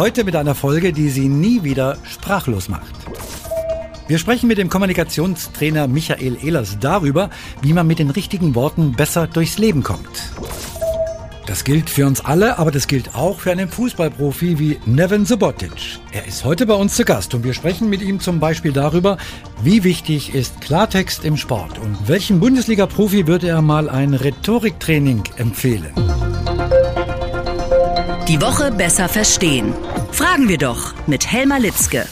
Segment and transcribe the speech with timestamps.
[0.00, 2.94] Heute mit einer Folge, die Sie nie wieder sprachlos macht.
[4.08, 7.28] Wir sprechen mit dem Kommunikationstrainer Michael Ehlers darüber,
[7.60, 10.32] wie man mit den richtigen Worten besser durchs Leben kommt.
[11.46, 15.98] Das gilt für uns alle, aber das gilt auch für einen Fußballprofi wie Neven Subotic.
[16.12, 19.18] Er ist heute bei uns zu Gast und wir sprechen mit ihm zum Beispiel darüber,
[19.62, 25.92] wie wichtig ist Klartext im Sport und welchem Bundesliga-Profi würde er mal ein Rhetoriktraining empfehlen.
[28.30, 29.74] Die Woche besser verstehen.
[30.12, 32.06] Fragen wir doch mit Helma Litzke.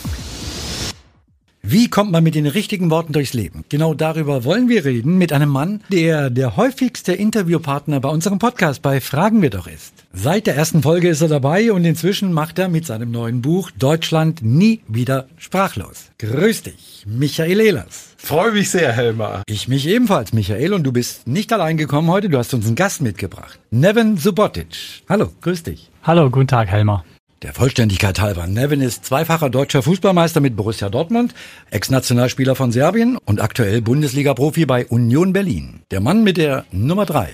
[1.71, 3.63] Wie kommt man mit den richtigen Worten durchs Leben?
[3.69, 8.81] Genau darüber wollen wir reden mit einem Mann, der der häufigste Interviewpartner bei unserem Podcast
[8.81, 9.93] bei Fragen wir doch ist.
[10.15, 13.71] Seit der ersten Folge ist er dabei und inzwischen macht er mit seinem neuen Buch
[13.79, 16.07] Deutschland nie wieder sprachlos.
[16.17, 18.15] Grüß dich, Michael Ehlers.
[18.17, 19.43] Freue mich sehr, Helmer.
[19.47, 22.77] Ich mich ebenfalls, Michael, und du bist nicht allein gekommen heute, du hast uns einen
[22.77, 23.59] Gast mitgebracht.
[23.71, 25.03] Neven Subotic.
[25.07, 25.91] Hallo, grüß dich.
[26.03, 27.05] Hallo, guten Tag, Helmer.
[27.43, 31.35] Der Vollständigkeit halber, Nevin ist zweifacher deutscher Fußballmeister mit Borussia Dortmund,
[31.71, 35.83] Ex-Nationalspieler von Serbien und aktuell Bundesliga-Profi bei Union Berlin.
[35.93, 37.31] Der Mann mit der Nummer drei.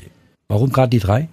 [0.46, 1.28] Warum gerade die drei?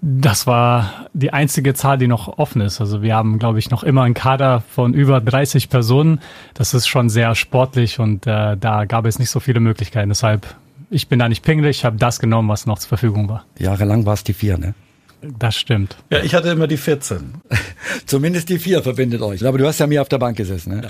[0.00, 2.80] Das war die einzige Zahl, die noch offen ist.
[2.80, 6.20] Also wir haben, glaube ich, noch immer einen Kader von über 30 Personen.
[6.54, 10.10] Das ist schon sehr sportlich und äh, da gab es nicht so viele Möglichkeiten.
[10.10, 10.46] Deshalb,
[10.88, 13.44] ich bin da nicht pingelig, ich habe das genommen, was noch zur Verfügung war.
[13.58, 14.74] Jahrelang war es die vier, ne?
[15.20, 15.96] Das stimmt.
[16.10, 17.34] Ja, ich hatte immer die 14.
[18.06, 19.44] Zumindest die vier verbindet euch.
[19.44, 20.76] Aber du hast ja mir auf der Bank gesessen.
[20.76, 20.88] Ne?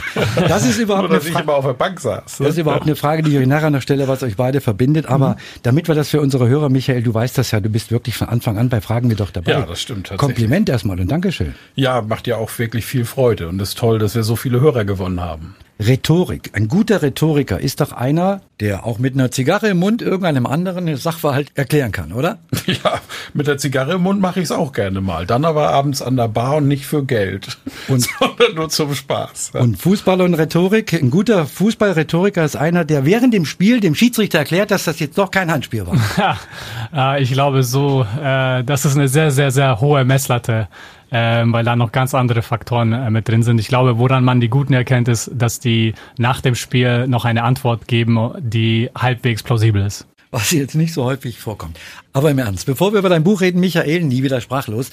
[0.49, 2.41] Das ist überhaupt Nur, dass ich immer auf der Bank saß.
[2.41, 2.47] Ne?
[2.47, 5.07] Das ist überhaupt eine Frage, die ich euch nachher noch stelle, was euch beide verbindet.
[5.07, 5.61] Aber mhm.
[5.63, 8.29] damit wir das für unsere Hörer, Michael, du weißt das ja, du bist wirklich von
[8.29, 9.53] Anfang an bei Fragen wir doch dabei.
[9.53, 10.37] Ja, das stimmt tatsächlich.
[10.37, 11.55] Kompliment erstmal und Dankeschön.
[11.75, 14.85] Ja, macht ja auch wirklich viel Freude und ist toll, dass wir so viele Hörer
[14.85, 15.57] gewonnen haben.
[15.81, 16.51] Rhetorik.
[16.55, 20.89] Ein guter Rhetoriker ist doch einer, der auch mit einer Zigarre im Mund irgendeinem anderen
[20.89, 22.39] eine Sachverhalt erklären kann, oder?
[22.85, 23.01] Ja,
[23.33, 25.25] mit der Zigarre im Mund mache ich es auch gerne mal.
[25.25, 27.59] Dann aber abends an der Bar und nicht für Geld,
[27.89, 29.53] und, sondern nur zum Spaß.
[29.55, 30.93] Und Fußball und Rhetorik.
[30.93, 35.17] Ein guter Fußballrhetoriker ist einer, der während dem Spiel dem Schiedsrichter erklärt, dass das jetzt
[35.17, 35.97] doch kein Handspiel war.
[36.93, 40.69] Ja, ich glaube so, äh, das ist eine sehr, sehr, sehr hohe Messlatte
[41.11, 43.59] ähm, weil da noch ganz andere Faktoren äh, mit drin sind.
[43.61, 47.45] Ich glaube, woran man die Guten erkennt, ist, dass die nach dem Spiel noch eine
[47.45, 50.07] Antwort geben, die halbwegs plausibel ist.
[50.31, 51.79] Was jetzt nicht so häufig vorkommt.
[52.13, 54.91] Aber im Ernst, bevor wir über dein Buch reden, Michael, nie wieder sprachlos,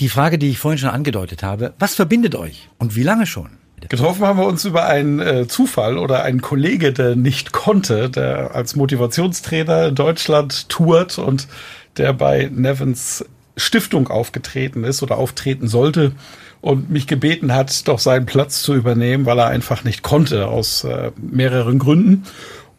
[0.00, 3.50] die Frage, die ich vorhin schon angedeutet habe, was verbindet euch und wie lange schon?
[3.88, 8.54] Getroffen haben wir uns über einen äh, Zufall oder einen Kollege, der nicht konnte, der
[8.54, 11.48] als Motivationstrainer in Deutschland tourt und
[11.96, 13.24] der bei Nevins
[13.58, 16.12] Stiftung aufgetreten ist oder auftreten sollte
[16.60, 20.84] und mich gebeten hat, doch seinen Platz zu übernehmen, weil er einfach nicht konnte aus
[20.84, 22.24] äh, mehreren Gründen.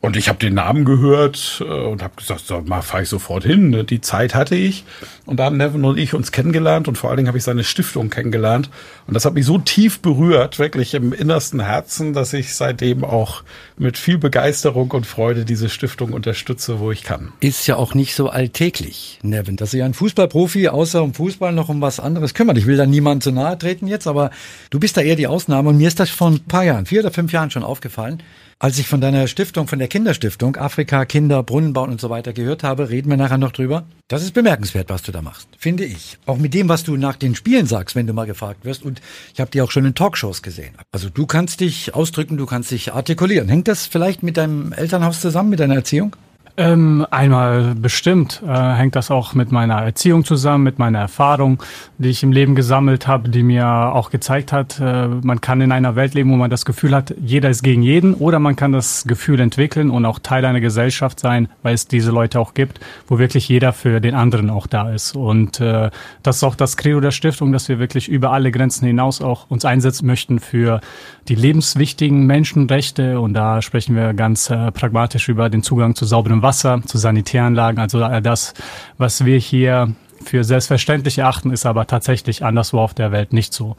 [0.02, 3.44] Und ich habe den Namen gehört äh, und habe gesagt, so, mal fahre ich sofort
[3.44, 3.70] hin.
[3.70, 3.84] Ne?
[3.84, 4.86] Die Zeit hatte ich.
[5.26, 7.66] Und da haben Nevin und ich uns kennengelernt und vor allen Dingen habe ich seine
[7.66, 8.70] Stiftung kennengelernt.
[9.08, 13.44] Und das hat mich so tief berührt, wirklich im innersten Herzen, dass ich seitdem auch
[13.78, 17.34] mit viel Begeisterung und Freude diese Stiftung unterstütze, wo ich kann.
[17.42, 21.68] Ist ja auch nicht so alltäglich, Nevin, dass sich ein Fußballprofi außer um Fußball noch
[21.68, 22.58] um was anderes kümmert.
[22.58, 24.32] Ich will da niemand zu nahe treten jetzt, aber
[24.70, 27.02] du bist da eher die Ausnahme und mir ist das vor ein paar Jahren, vier
[27.02, 28.24] oder fünf Jahren schon aufgefallen
[28.62, 32.34] als ich von deiner Stiftung, von der Kinderstiftung, Afrika, Kinder, Brunnen bauen und so weiter
[32.34, 33.86] gehört habe, reden wir nachher noch drüber.
[34.10, 36.18] Das ist bemerkenswert, was du da machst, finde ich.
[36.26, 38.84] Auch mit dem, was du nach den Spielen sagst, wenn du mal gefragt wirst.
[38.84, 39.02] Und
[39.34, 40.74] ich habe dir auch schon in Talkshows gesehen.
[40.92, 43.48] Also du kannst dich ausdrücken, du kannst dich artikulieren.
[43.48, 46.16] Hängt das vielleicht mit deinem Elternhaus zusammen, mit deiner Erziehung?
[46.60, 51.64] Ähm, einmal bestimmt äh, hängt das auch mit meiner Erziehung zusammen, mit meiner Erfahrung,
[52.00, 55.72] die ich im Leben gesammelt habe, die mir auch gezeigt hat, äh, man kann in
[55.72, 58.74] einer Welt leben, wo man das Gefühl hat, jeder ist gegen jeden, oder man kann
[58.74, 62.82] das Gefühl entwickeln und auch Teil einer Gesellschaft sein, weil es diese Leute auch gibt,
[63.08, 65.16] wo wirklich jeder für den anderen auch da ist.
[65.16, 65.90] Und äh,
[66.24, 69.50] das ist auch das Credo der Stiftung, dass wir wirklich über alle Grenzen hinaus auch
[69.50, 70.82] uns einsetzen möchten für
[71.30, 73.22] die lebenswichtigen Menschenrechte.
[73.22, 77.80] Und da sprechen wir ganz äh, pragmatisch über den Zugang zu sauberem Wasser, zu Sanitäranlagen,
[77.80, 78.54] also das,
[78.98, 79.94] was wir hier
[80.24, 83.76] für selbstverständlich erachten, ist aber tatsächlich anderswo auf der Welt nicht so.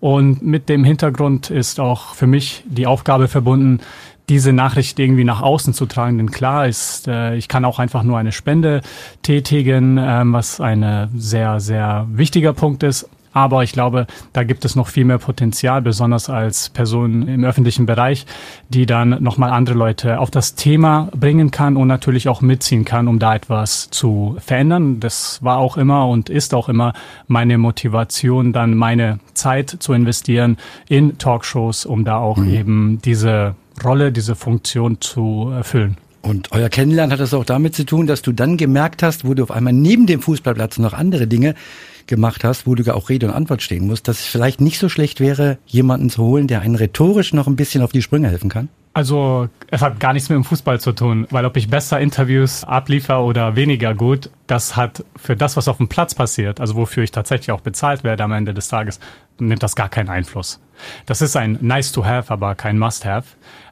[0.00, 3.80] Und mit dem Hintergrund ist auch für mich die Aufgabe verbunden,
[4.28, 6.16] diese Nachricht irgendwie nach außen zu tragen.
[6.16, 8.80] Denn klar ist, äh, ich kann auch einfach nur eine Spende
[9.22, 13.08] tätigen, ähm, was ein sehr, sehr wichtiger Punkt ist.
[13.32, 17.86] Aber ich glaube, da gibt es noch viel mehr Potenzial, besonders als Person im öffentlichen
[17.86, 18.26] Bereich,
[18.68, 23.08] die dann nochmal andere Leute auf das Thema bringen kann und natürlich auch mitziehen kann,
[23.08, 25.00] um da etwas zu verändern.
[25.00, 26.92] Das war auch immer und ist auch immer
[27.26, 30.58] meine Motivation, dann meine Zeit zu investieren
[30.88, 32.54] in Talkshows, um da auch mhm.
[32.54, 35.96] eben diese Rolle, diese Funktion zu erfüllen.
[36.22, 39.34] Und euer Kennenlernen hat das auch damit zu tun, dass du dann gemerkt hast, wo
[39.34, 41.54] du auf einmal neben dem Fußballplatz noch andere Dinge
[42.12, 44.90] gemacht hast, wo du auch Rede und Antwort stehen musst, dass es vielleicht nicht so
[44.90, 48.50] schlecht wäre, jemanden zu holen, der einen rhetorisch noch ein bisschen auf die Sprünge helfen
[48.50, 48.68] kann?
[48.94, 52.64] Also es hat gar nichts mit dem Fußball zu tun, weil ob ich besser Interviews
[52.64, 57.02] abliefer oder weniger gut, das hat für das, was auf dem Platz passiert, also wofür
[57.02, 59.00] ich tatsächlich auch bezahlt werde am Ende des Tages,
[59.48, 60.60] nimmt das gar keinen Einfluss.
[61.06, 63.26] Das ist ein nice to have, aber kein must have.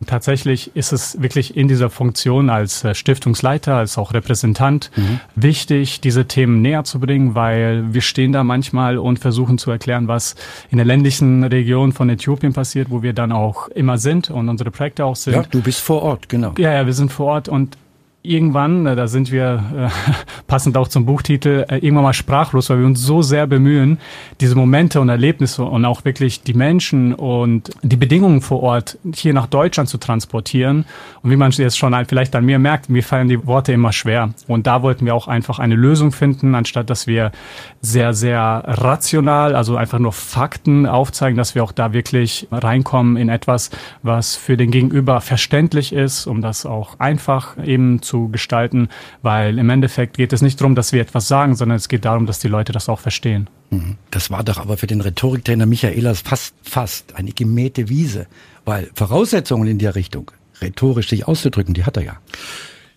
[0.06, 5.20] Tatsächlich ist es wirklich in dieser Funktion als äh, Stiftungsleiter, als auch Repräsentant mhm.
[5.34, 10.08] wichtig, diese Themen näher zu bringen, weil wir stehen da manchmal und versuchen zu erklären,
[10.08, 10.36] was
[10.70, 14.70] in der ländlichen Region von Äthiopien passiert, wo wir dann auch immer sind und unsere
[14.70, 15.34] Projekte auch sind.
[15.34, 16.54] Ja, du bist vor Ort, genau.
[16.58, 17.76] Ja, ja, wir sind vor Ort und
[18.22, 19.88] irgendwann, da sind wir äh,
[20.46, 23.98] passend auch zum Buchtitel, äh, irgendwann mal sprachlos, weil wir uns so sehr bemühen,
[24.40, 29.32] diese Momente und Erlebnisse und auch wirklich die Menschen und die Bedingungen vor Ort hier
[29.32, 30.84] nach Deutschland zu transportieren.
[31.22, 34.30] Und wie man jetzt schon vielleicht an mir merkt, mir fallen die Worte immer schwer.
[34.46, 37.32] Und da wollten wir auch einfach eine Lösung finden, anstatt dass wir
[37.80, 43.28] sehr, sehr rational, also einfach nur Fakten aufzeigen, dass wir auch da wirklich reinkommen in
[43.28, 43.70] etwas,
[44.02, 48.88] was für den Gegenüber verständlich ist, um das auch einfach eben zu gestalten,
[49.22, 52.26] weil im Endeffekt geht es nicht darum, dass wir etwas sagen, sondern es geht darum,
[52.26, 53.48] dass die Leute das auch verstehen.
[53.70, 53.96] Mhm.
[54.10, 58.26] Das war doch aber für den Rhetoriktrainer Michaelas fast, fast eine gemähte Wiese,
[58.64, 60.30] weil Voraussetzungen in der Richtung,
[60.60, 62.16] rhetorisch sich auszudrücken, die hat er ja.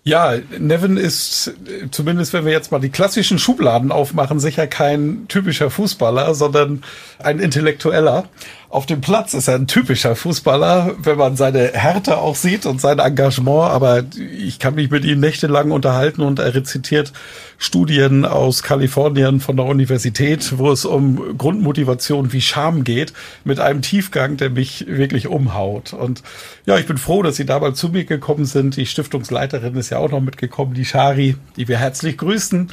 [0.05, 1.53] Ja, Nevin ist,
[1.91, 6.83] zumindest wenn wir jetzt mal die klassischen Schubladen aufmachen, sicher kein typischer Fußballer, sondern
[7.19, 8.27] ein Intellektueller.
[8.73, 12.81] Auf dem Platz ist er ein typischer Fußballer, wenn man seine Härte auch sieht und
[12.81, 13.69] sein Engagement.
[13.69, 14.01] Aber
[14.35, 17.13] ich kann mich mit ihm nächtelang unterhalten und er rezitiert
[17.59, 23.83] Studien aus Kalifornien von der Universität, wo es um Grundmotivation wie Scham geht, mit einem
[23.83, 25.93] Tiefgang, der mich wirklich umhaut.
[25.93, 26.23] Und
[26.65, 28.75] ja, ich bin froh, dass Sie damals zu mir gekommen sind.
[28.75, 32.71] Die Stiftungsleiterin ist ja auch noch mitgekommen, die Shari, die wir herzlich grüßen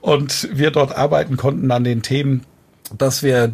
[0.00, 2.46] und wir dort arbeiten konnten an den Themen,
[2.96, 3.52] dass wir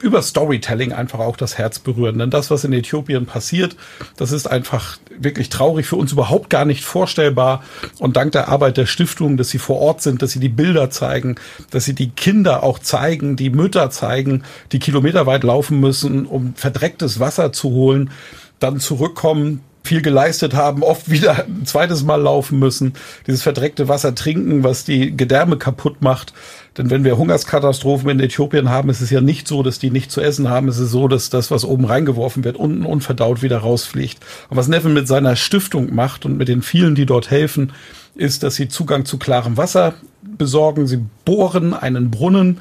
[0.00, 2.18] über Storytelling einfach auch das Herz berühren.
[2.18, 3.76] Denn das, was in Äthiopien passiert,
[4.16, 7.62] das ist einfach wirklich traurig, für uns überhaupt gar nicht vorstellbar.
[7.98, 10.90] Und dank der Arbeit der Stiftung, dass sie vor Ort sind, dass sie die Bilder
[10.90, 11.36] zeigen,
[11.70, 17.20] dass sie die Kinder auch zeigen, die Mütter zeigen, die kilometerweit laufen müssen, um verdrecktes
[17.20, 18.10] Wasser zu holen,
[18.58, 22.92] dann zurückkommen, viel geleistet haben, oft wieder ein zweites Mal laufen müssen,
[23.26, 26.34] dieses verdreckte Wasser trinken, was die Gedärme kaputt macht.
[26.76, 30.10] Denn wenn wir Hungerskatastrophen in Äthiopien haben, ist es ja nicht so, dass die nicht
[30.10, 30.68] zu essen haben.
[30.68, 34.18] Es ist so, dass das, was oben reingeworfen wird, unten unverdaut wieder rausfliegt.
[34.50, 37.72] Und was Neffen mit seiner Stiftung macht und mit den vielen, die dort helfen,
[38.14, 40.86] ist, dass sie Zugang zu klarem Wasser besorgen.
[40.86, 42.60] Sie bohren einen Brunnen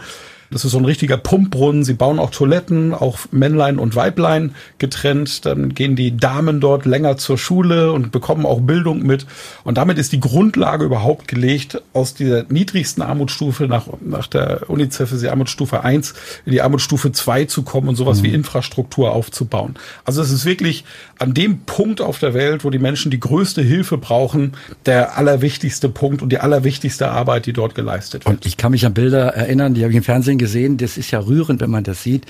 [0.52, 1.84] das ist so ein richtiger Pumpbrunnen.
[1.84, 5.46] Sie bauen auch Toiletten, auch Männlein und Weiblein getrennt.
[5.46, 9.26] Dann gehen die Damen dort länger zur Schule und bekommen auch Bildung mit.
[9.64, 15.12] Und damit ist die Grundlage überhaupt gelegt, aus dieser niedrigsten Armutsstufe nach, nach der UNICEF
[15.12, 16.14] ist die Armutsstufe 1
[16.46, 18.24] in die Armutsstufe 2 zu kommen und sowas mhm.
[18.24, 19.76] wie Infrastruktur aufzubauen.
[20.06, 20.86] Also es ist wirklich
[21.20, 24.54] an dem Punkt auf der Welt, wo die Menschen die größte Hilfe brauchen,
[24.86, 28.38] der allerwichtigste Punkt und die allerwichtigste Arbeit, die dort geleistet wird.
[28.38, 30.98] Und ich kann mich an Bilder erinnern, die habe ich im Fernsehen Fernsehen gesehen, das
[30.98, 32.26] ist ja rührend, wenn man das sieht.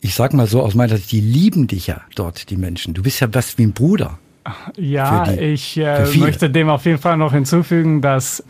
[0.00, 2.94] Ich sag mal so aus meiner Sicht, die lieben dich ja dort, die Menschen.
[2.94, 4.18] Du bist ja was wie ein Bruder.
[4.76, 8.44] Ja, die, ich äh, möchte dem auf jeden Fall noch hinzufügen, dass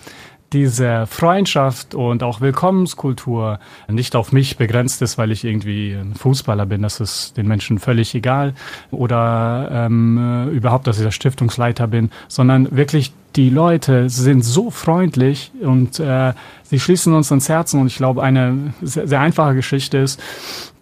[0.57, 3.59] diese Freundschaft und auch Willkommenskultur
[3.89, 7.79] nicht auf mich begrenzt ist, weil ich irgendwie ein Fußballer bin, das ist den Menschen
[7.79, 8.55] völlig egal.
[8.91, 15.53] Oder ähm, überhaupt, dass ich der Stiftungsleiter bin, sondern wirklich die Leute sind so freundlich
[15.61, 16.33] und äh,
[16.63, 17.79] sie schließen uns ins Herzen.
[17.83, 20.23] Und ich glaube, eine sehr, sehr einfache Geschichte ist,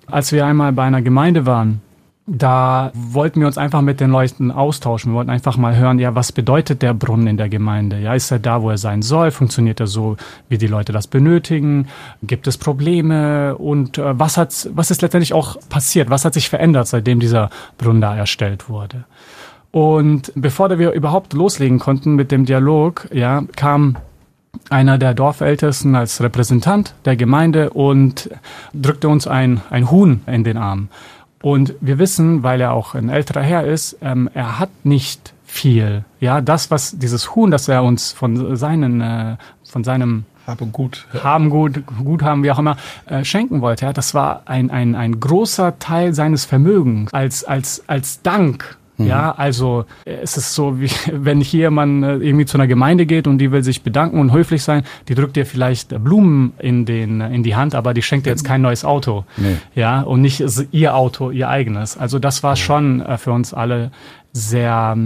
[0.07, 1.81] als wir einmal bei einer Gemeinde waren,
[2.27, 5.13] da wollten wir uns einfach mit den Leuten austauschen.
[5.13, 7.99] Wir wollten einfach mal hören, ja, was bedeutet der Brunnen in der Gemeinde?
[8.01, 9.31] Ja, ist er da, wo er sein soll?
[9.31, 10.17] Funktioniert er so,
[10.49, 11.89] wie die Leute das benötigen?
[12.23, 13.57] Gibt es Probleme?
[13.59, 16.09] Und äh, was hat, was ist letztendlich auch passiert?
[16.09, 19.05] Was hat sich verändert, seitdem dieser Brunnen da erstellt wurde?
[19.71, 23.97] Und bevor wir überhaupt loslegen konnten mit dem Dialog, ja, kam
[24.71, 28.31] einer der Dorfältesten als Repräsentant der Gemeinde und
[28.73, 30.89] drückte uns ein, ein Huhn in den Arm.
[31.45, 36.07] Und wir wissen, weil er auch ein älterer Herr ist, ähm, er hat nicht viel.
[36.19, 41.07] Ja, das, was dieses Huhn, das er uns von seinen, äh, von seinem haben gut.
[41.23, 43.85] Haben gut, gut haben, wie auch immer, äh, schenken wollte.
[43.85, 49.07] Ja, das war ein, ein, ein großer Teil seines Vermögens als, als, als Dank Mhm.
[49.07, 53.27] Ja, also es ist so, wie wenn hier man äh, irgendwie zu einer Gemeinde geht
[53.27, 57.21] und die will sich bedanken und höflich sein, die drückt dir vielleicht Blumen in den
[57.21, 59.25] in die Hand, aber die schenkt dir jetzt kein neues Auto.
[59.37, 59.57] Nee.
[59.75, 61.97] Ja, und nicht ihr Auto, ihr eigenes.
[61.97, 63.91] Also das war schon äh, für uns alle
[64.33, 64.97] sehr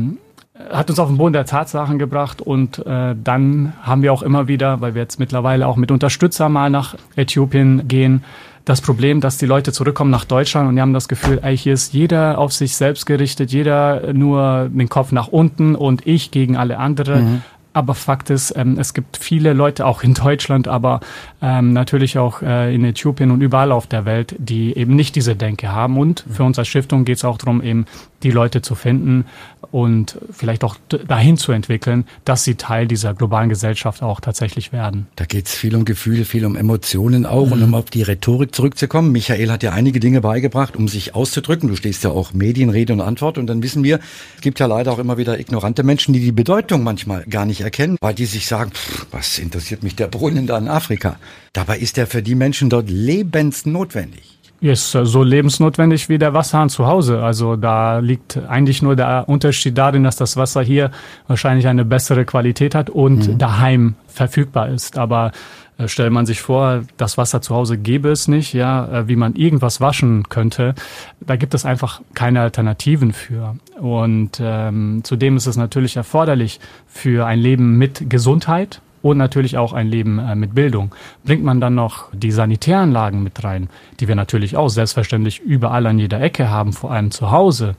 [0.71, 4.49] hat uns auf den Boden der Tatsachen gebracht und äh, dann haben wir auch immer
[4.49, 8.25] wieder, weil wir jetzt mittlerweile auch mit Unterstützer mal nach Äthiopien gehen,
[8.69, 11.73] das Problem, dass die Leute zurückkommen nach Deutschland und die haben das Gefühl, ey, hier
[11.73, 16.57] ist jeder auf sich selbst gerichtet, jeder nur den Kopf nach unten und ich gegen
[16.57, 17.25] alle anderen.
[17.25, 17.43] Mhm.
[17.73, 21.01] Aber Fakt ist, ähm, es gibt viele Leute, auch in Deutschland, aber
[21.41, 25.37] ähm, natürlich auch äh, in Äthiopien und überall auf der Welt, die eben nicht diese
[25.37, 25.99] Denke haben.
[25.99, 27.87] Und für uns als Stiftung geht es auch darum, eben
[28.23, 29.27] die Leute zu finden
[29.71, 30.77] und vielleicht auch
[31.07, 35.07] dahin zu entwickeln, dass sie Teil dieser globalen Gesellschaft auch tatsächlich werden.
[35.15, 37.53] Da geht es viel um Gefühle, viel um Emotionen auch mhm.
[37.53, 39.13] und um auf die Rhetorik zurückzukommen.
[39.13, 41.69] Michael hat ja einige Dinge beigebracht, um sich auszudrücken.
[41.69, 44.01] Du stehst ja auch Medien, Rede und Antwort und dann wissen wir,
[44.35, 47.61] es gibt ja leider auch immer wieder ignorante Menschen, die die Bedeutung manchmal gar nicht
[47.61, 51.19] erkennen, weil die sich sagen, pff, was interessiert mich der Brunnen da in Afrika?
[51.53, 56.87] Dabei ist er für die Menschen dort lebensnotwendig ist so lebensnotwendig wie der Wasserhahn zu
[56.87, 57.23] Hause.
[57.23, 60.91] Also da liegt eigentlich nur der Unterschied darin, dass das Wasser hier
[61.29, 63.39] wahrscheinlich eine bessere Qualität hat und mhm.
[63.39, 64.99] daheim verfügbar ist.
[64.99, 65.31] Aber
[65.79, 69.17] äh, stellt man sich vor, das Wasser zu Hause gäbe es nicht, ja, äh, wie
[69.17, 70.75] man irgendwas waschen könnte.
[71.21, 73.57] Da gibt es einfach keine Alternativen für.
[73.81, 76.59] Und ähm, zudem ist es natürlich erforderlich
[76.89, 80.95] für ein Leben mit Gesundheit und natürlich auch ein Leben äh, mit Bildung.
[81.25, 83.69] Bringt man dann noch die Sanitäranlagen mit rein,
[84.01, 87.77] die wir natürlich auch selbstverständlich überall an jeder Ecke haben, vor allem zu Hause.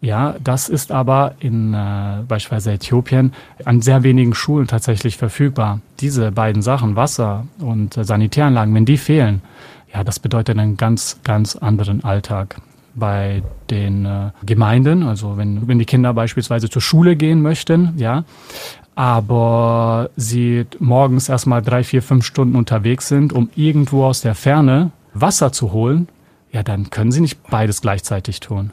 [0.00, 3.32] Ja, das ist aber in äh, beispielsweise Äthiopien
[3.64, 5.80] an sehr wenigen Schulen tatsächlich verfügbar.
[6.00, 9.40] Diese beiden Sachen, Wasser und äh, Sanitäranlagen, wenn die fehlen,
[9.92, 12.60] ja, das bedeutet einen ganz, ganz anderen Alltag
[12.94, 18.24] bei den äh, Gemeinden, also wenn, wenn die Kinder beispielsweise zur Schule gehen möchten, ja,
[18.96, 24.90] aber sie morgens erstmal drei, vier, fünf Stunden unterwegs sind, um irgendwo aus der Ferne
[25.14, 26.08] Wasser zu holen,
[26.50, 28.70] ja, dann können sie nicht beides gleichzeitig tun.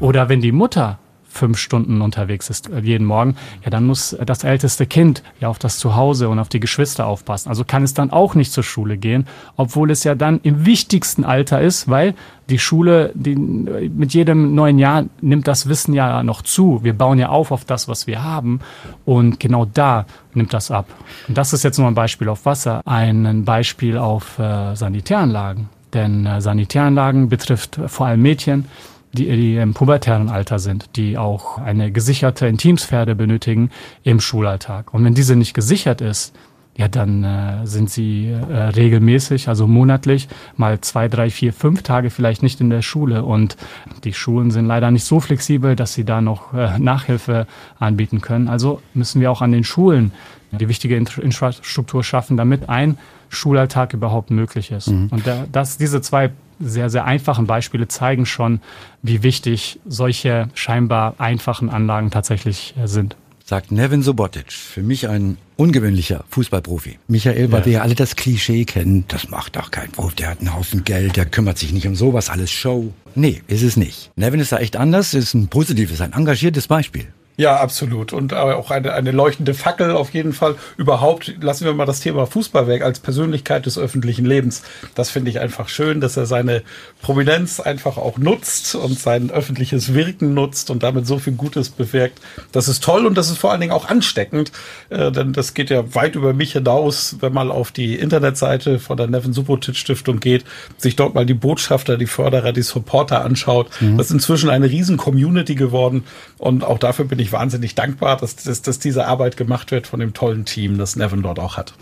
[0.00, 0.06] Ja?
[0.06, 0.98] Oder wenn die Mutter
[1.36, 5.58] fünf Stunden unterwegs ist äh, jeden Morgen, ja, dann muss das älteste Kind ja auf
[5.58, 7.48] das Zuhause und auf die Geschwister aufpassen.
[7.48, 9.26] Also kann es dann auch nicht zur Schule gehen,
[9.56, 12.14] obwohl es ja dann im wichtigsten Alter ist, weil
[12.48, 16.84] die Schule, die, mit jedem neuen Jahr nimmt das Wissen ja noch zu.
[16.84, 18.60] Wir bauen ja auf auf das, was wir haben.
[19.04, 20.86] Und genau da nimmt das ab.
[21.26, 25.68] Und das ist jetzt nur ein Beispiel auf Wasser, ein Beispiel auf äh, Sanitäranlagen.
[25.92, 28.66] Denn äh, Sanitäranlagen betrifft vor allem Mädchen
[29.12, 33.70] die, die im pubertären Alter sind, die auch eine gesicherte Intimsphäre benötigen
[34.02, 34.92] im Schulalltag.
[34.92, 36.34] Und wenn diese nicht gesichert ist,
[36.76, 42.10] ja, dann äh, sind sie äh, regelmäßig, also monatlich, mal zwei, drei, vier, fünf Tage
[42.10, 43.24] vielleicht nicht in der Schule.
[43.24, 43.56] Und
[44.04, 47.46] die Schulen sind leider nicht so flexibel, dass sie da noch äh, Nachhilfe
[47.78, 48.48] anbieten können.
[48.48, 50.12] Also müssen wir auch an den Schulen
[50.52, 52.98] die wichtige Infrastruktur schaffen, damit ein
[53.28, 54.88] Schulalltag überhaupt möglich ist.
[54.88, 55.08] Mhm.
[55.10, 56.30] Und da, das, diese zwei
[56.60, 58.60] sehr, sehr einfachen Beispiele zeigen schon,
[59.02, 63.16] wie wichtig solche scheinbar einfachen Anlagen tatsächlich äh, sind.
[63.44, 66.98] Sagt Nevin Sobotic, für mich ein ungewöhnlicher Fußballprofi.
[67.06, 67.66] Michael, weil ja.
[67.66, 70.82] wir ja alle das Klischee kennen, das macht doch kein Profi, der hat einen Haufen
[70.82, 72.92] Geld, der kümmert sich nicht um sowas, alles Show.
[73.14, 74.10] Nee, ist es nicht.
[74.16, 77.06] Nevin ist da echt anders, ist ein positives, ein engagiertes Beispiel.
[77.38, 78.12] Ja, absolut.
[78.14, 80.56] Und auch eine, eine leuchtende Fackel auf jeden Fall.
[80.78, 84.62] Überhaupt lassen wir mal das Thema Fußball weg als Persönlichkeit des öffentlichen Lebens.
[84.94, 86.62] Das finde ich einfach schön, dass er seine
[87.02, 92.20] Prominenz einfach auch nutzt und sein öffentliches Wirken nutzt und damit so viel Gutes bewirkt.
[92.52, 94.50] Das ist toll und das ist vor allen Dingen auch ansteckend,
[94.88, 98.96] äh, denn das geht ja weit über mich hinaus, wenn man auf die Internetseite von
[98.96, 100.44] der Neven Subotic Stiftung geht,
[100.78, 103.68] sich dort mal die Botschafter, die Förderer, die Supporter anschaut.
[103.80, 103.98] Mhm.
[103.98, 106.04] Das ist inzwischen eine riesen Community geworden
[106.38, 109.86] und auch dafür bin ich ich wahnsinnig dankbar, dass, dass, dass diese Arbeit gemacht wird
[109.86, 111.74] von dem tollen Team, das Nevin dort auch hat.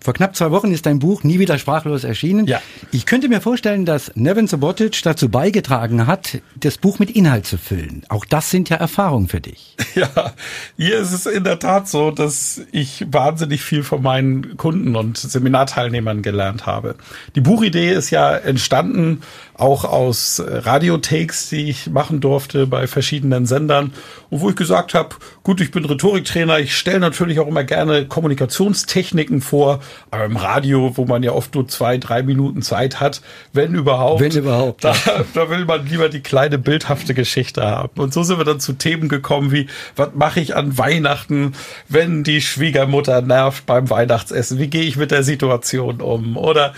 [0.00, 2.46] Vor knapp zwei Wochen ist dein Buch Nie wieder sprachlos erschienen.
[2.46, 2.62] Ja.
[2.92, 7.58] Ich könnte mir vorstellen, dass Nevin Sobotic dazu beigetragen hat, das Buch mit Inhalt zu
[7.58, 8.04] füllen.
[8.08, 9.76] Auch das sind ja Erfahrungen für dich.
[9.94, 10.32] Ja,
[10.76, 15.18] hier ist es in der Tat so, dass ich wahnsinnig viel von meinen Kunden und
[15.18, 16.94] Seminarteilnehmern gelernt habe.
[17.34, 19.22] Die Buchidee ist ja entstanden
[19.58, 23.92] auch aus Radiotakes, die ich machen durfte bei verschiedenen Sendern
[24.30, 28.06] und wo ich gesagt habe, gut, ich bin Rhetoriktrainer, ich stelle natürlich auch immer gerne
[28.06, 29.80] Kommunikationstechniken vor,
[30.12, 33.20] aber im Radio, wo man ja oft nur zwei, drei Minuten Zeit hat,
[33.52, 34.94] wenn überhaupt, wenn überhaupt, da,
[35.34, 38.00] da will man lieber die kleine bildhafte Geschichte haben.
[38.00, 41.52] Und so sind wir dann zu Themen gekommen wie, was mache ich an Weihnachten,
[41.88, 44.60] wenn die Schwiegermutter nervt beim Weihnachtsessen?
[44.60, 46.36] Wie gehe ich mit der Situation um?
[46.36, 46.74] Oder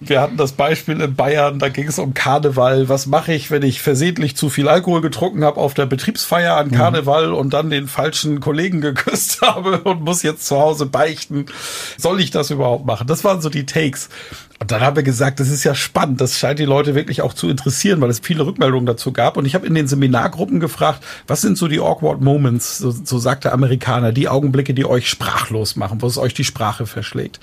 [0.00, 2.88] wir hatten das Beispiel in Bayern, da ging es um Karneval.
[2.88, 6.68] Was mache ich, wenn ich versehentlich zu viel Alkohol getrunken habe auf der Betriebsfeier an
[6.68, 6.72] mhm.
[6.72, 7.34] Karneval mhm.
[7.34, 11.46] und dann den falschen Kollegen geküsst habe und muss jetzt zu Hause beichten?
[11.96, 13.06] Soll ich das überhaupt machen?
[13.06, 14.08] Das waren so die Takes.
[14.60, 17.32] Und dann haben wir gesagt, das ist ja spannend, das scheint die Leute wirklich auch
[17.32, 19.36] zu interessieren, weil es viele Rückmeldungen dazu gab.
[19.36, 23.18] Und ich habe in den Seminargruppen gefragt, was sind so die awkward Moments, so, so
[23.18, 27.38] sagt der Amerikaner, die Augenblicke, die euch sprachlos machen, wo es euch die Sprache verschlägt.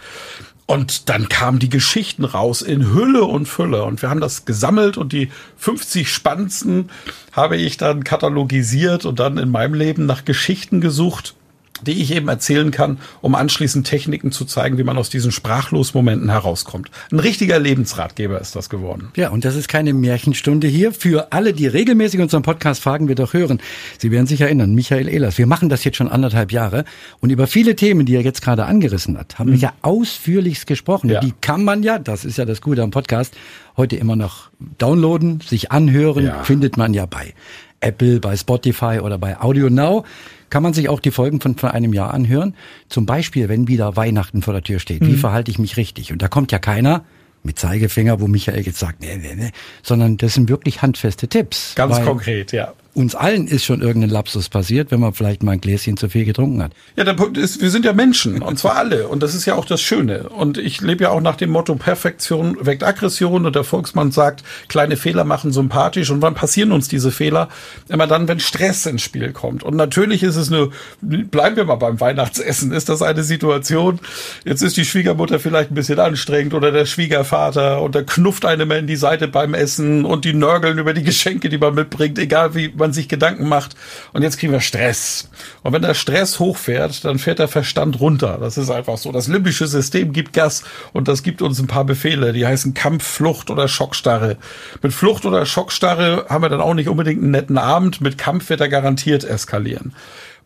[0.67, 3.83] Und dann kamen die Geschichten raus in Hülle und Fülle.
[3.83, 6.89] Und wir haben das gesammelt und die 50 spannendsten
[7.31, 11.35] habe ich dann katalogisiert und dann in meinem Leben nach Geschichten gesucht,
[11.81, 16.29] die ich eben erzählen kann, um anschließend Techniken zu zeigen, wie man aus diesen Sprachlosmomenten
[16.29, 16.89] herauskommt.
[17.11, 19.09] Ein richtiger Lebensratgeber ist das geworden.
[19.15, 20.93] Ja, und das ist keine Märchenstunde hier.
[20.93, 23.59] Für alle, die regelmäßig unseren Podcast fragen, wir doch hören.
[23.97, 25.37] Sie werden sich erinnern, Michael Ehlers.
[25.37, 26.85] Wir machen das jetzt schon anderthalb Jahre
[27.19, 29.53] und über viele Themen, die er jetzt gerade angerissen hat, haben mhm.
[29.53, 31.09] wir ja ausführlichst gesprochen.
[31.09, 31.19] Ja.
[31.19, 33.35] Die kann man ja, das ist ja das Gute am Podcast,
[33.75, 36.43] heute immer noch downloaden, sich anhören, ja.
[36.43, 37.33] findet man ja bei
[37.81, 40.05] Apple, bei Spotify oder bei Audio Now
[40.49, 42.55] kann man sich auch die Folgen von vor einem Jahr anhören.
[42.89, 45.01] Zum Beispiel, wenn wieder Weihnachten vor der Tür steht.
[45.01, 45.07] Mhm.
[45.07, 46.11] Wie verhalte ich mich richtig?
[46.11, 47.03] Und da kommt ja keiner
[47.43, 49.51] mit Zeigefinger, wo Michael jetzt sagt, nee, nee, nee,
[49.83, 51.75] sondern das sind wirklich handfeste Tipps.
[51.75, 55.61] Ganz konkret, ja uns allen ist schon irgendein Lapsus passiert, wenn man vielleicht mal ein
[55.61, 56.71] Gläschen zu viel getrunken hat.
[56.95, 59.55] Ja, der Punkt ist, wir sind ja Menschen und zwar alle und das ist ja
[59.55, 60.29] auch das Schöne.
[60.29, 64.43] Und ich lebe ja auch nach dem Motto Perfektion weckt Aggression und der Volksmann sagt,
[64.69, 67.49] kleine Fehler machen sympathisch und wann passieren uns diese Fehler?
[67.89, 69.63] Immer dann, wenn Stress ins Spiel kommt.
[69.63, 73.99] Und natürlich ist es nur, bleiben wir mal beim Weihnachtsessen, ist das eine Situation,
[74.45, 78.71] jetzt ist die Schwiegermutter vielleicht ein bisschen anstrengend oder der Schwiegervater und der knufft einem
[78.71, 82.55] in die Seite beim Essen und die nörgeln über die Geschenke, die man mitbringt, egal
[82.55, 83.75] wie man man sich Gedanken macht
[84.13, 85.29] und jetzt kriegen wir Stress.
[85.63, 88.37] Und wenn der Stress hochfährt, dann fährt der Verstand runter.
[88.39, 89.11] Das ist einfach so.
[89.11, 93.03] Das limbische System gibt Gas und das gibt uns ein paar Befehle, die heißen Kampf,
[93.03, 94.37] Flucht oder Schockstarre.
[94.83, 98.01] Mit Flucht oder Schockstarre haben wir dann auch nicht unbedingt einen netten Abend.
[98.01, 99.95] Mit Kampf wird er garantiert eskalieren.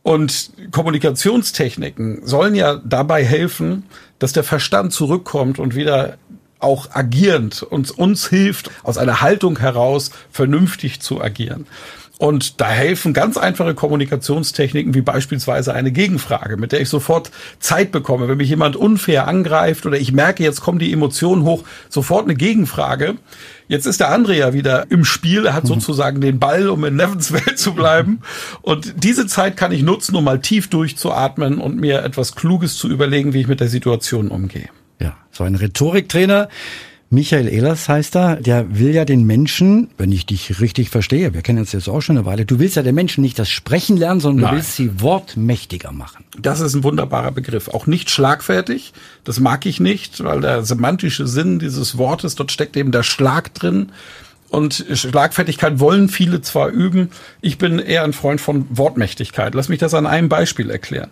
[0.01, 3.83] Und Kommunikationstechniken sollen ja dabei helfen,
[4.17, 6.17] dass der Verstand zurückkommt und wieder
[6.59, 11.67] auch agierend uns, uns hilft, aus einer Haltung heraus vernünftig zu agieren.
[12.19, 17.93] Und da helfen ganz einfache Kommunikationstechniken wie beispielsweise eine Gegenfrage, mit der ich sofort Zeit
[17.93, 18.27] bekomme.
[18.27, 22.35] Wenn mich jemand unfair angreift oder ich merke, jetzt kommen die Emotionen hoch, sofort eine
[22.35, 23.15] Gegenfrage.
[23.69, 25.69] Jetzt ist der andere ja wieder im Spiel, er hat mhm.
[25.69, 28.19] sozusagen den Ball, um in Nevens Welt zu bleiben.
[28.61, 32.89] Und diese Zeit kann ich nutzen, um mal tief durchzuatmen und mir etwas Kluges zu
[32.89, 34.67] überlegen, wie ich mit der Situation umgehe.
[34.99, 36.49] Ja, so ein Rhetoriktrainer
[37.11, 41.41] Michael Ehlers heißt er, der will ja den Menschen, wenn ich dich richtig verstehe, wir
[41.41, 43.97] kennen uns jetzt auch schon eine Weile, du willst ja den Menschen nicht das Sprechen
[43.97, 44.51] lernen, sondern Nein.
[44.51, 46.23] du willst sie wortmächtiger machen.
[46.39, 47.67] Das ist ein wunderbarer Begriff.
[47.69, 48.93] Auch nicht schlagfertig.
[49.23, 53.55] Das mag ich nicht, weil der semantische Sinn dieses Wortes, dort steckt eben der Schlag
[53.55, 53.91] drin.
[54.49, 57.11] Und Schlagfertigkeit wollen viele zwar üben.
[57.41, 59.53] Ich bin eher ein Freund von Wortmächtigkeit.
[59.53, 61.11] Lass mich das an einem Beispiel erklären.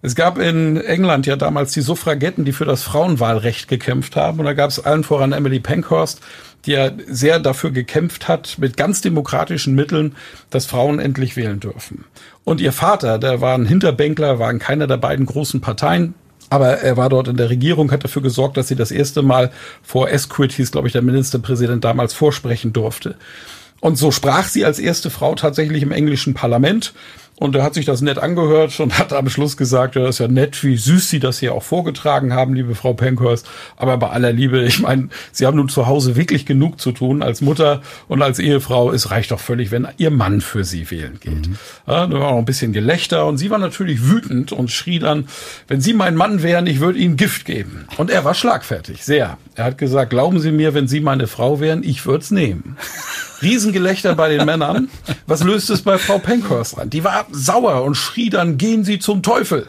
[0.00, 4.38] Es gab in England ja damals die Suffragetten, die für das Frauenwahlrecht gekämpft haben.
[4.38, 6.20] Und da gab es allen voran Emily Pankhurst,
[6.64, 10.14] die ja sehr dafür gekämpft hat, mit ganz demokratischen Mitteln,
[10.50, 12.04] dass Frauen endlich wählen dürfen.
[12.44, 16.14] Und ihr Vater, der war ein Hinterbänkler, war in keiner der beiden großen Parteien,
[16.50, 19.50] aber er war dort in der Regierung, hat dafür gesorgt, dass sie das erste Mal
[19.82, 23.16] vor Esquith, hieß glaube ich der Ministerpräsident damals, vorsprechen durfte.
[23.80, 26.92] Und so sprach sie als erste Frau tatsächlich im englischen Parlament
[27.38, 30.18] Und er hat sich das nett angehört und hat am Schluss gesagt, ja, das ist
[30.18, 33.46] ja nett, wie süß Sie das hier auch vorgetragen haben, liebe Frau Pankhurst.
[33.76, 37.22] Aber bei aller Liebe, ich meine, Sie haben nun zu Hause wirklich genug zu tun
[37.22, 38.92] als Mutter und als Ehefrau.
[38.92, 41.48] Es reicht doch völlig, wenn Ihr Mann für Sie wählen geht.
[41.48, 41.58] Mhm.
[41.86, 45.28] Ja, da war auch ein bisschen Gelächter und sie war natürlich wütend und schrie dann,
[45.68, 47.86] wenn Sie mein Mann wären, ich würde Ihnen Gift geben.
[47.96, 49.38] Und er war schlagfertig, sehr.
[49.54, 52.76] Er hat gesagt, glauben Sie mir, wenn Sie meine Frau wären, ich würde es nehmen.
[53.42, 54.88] Riesengelächter bei den Männern.
[55.26, 56.90] Was löst es bei Frau Pankhurst an?
[56.90, 59.68] Die war sauer und schrie dann, gehen Sie zum Teufel.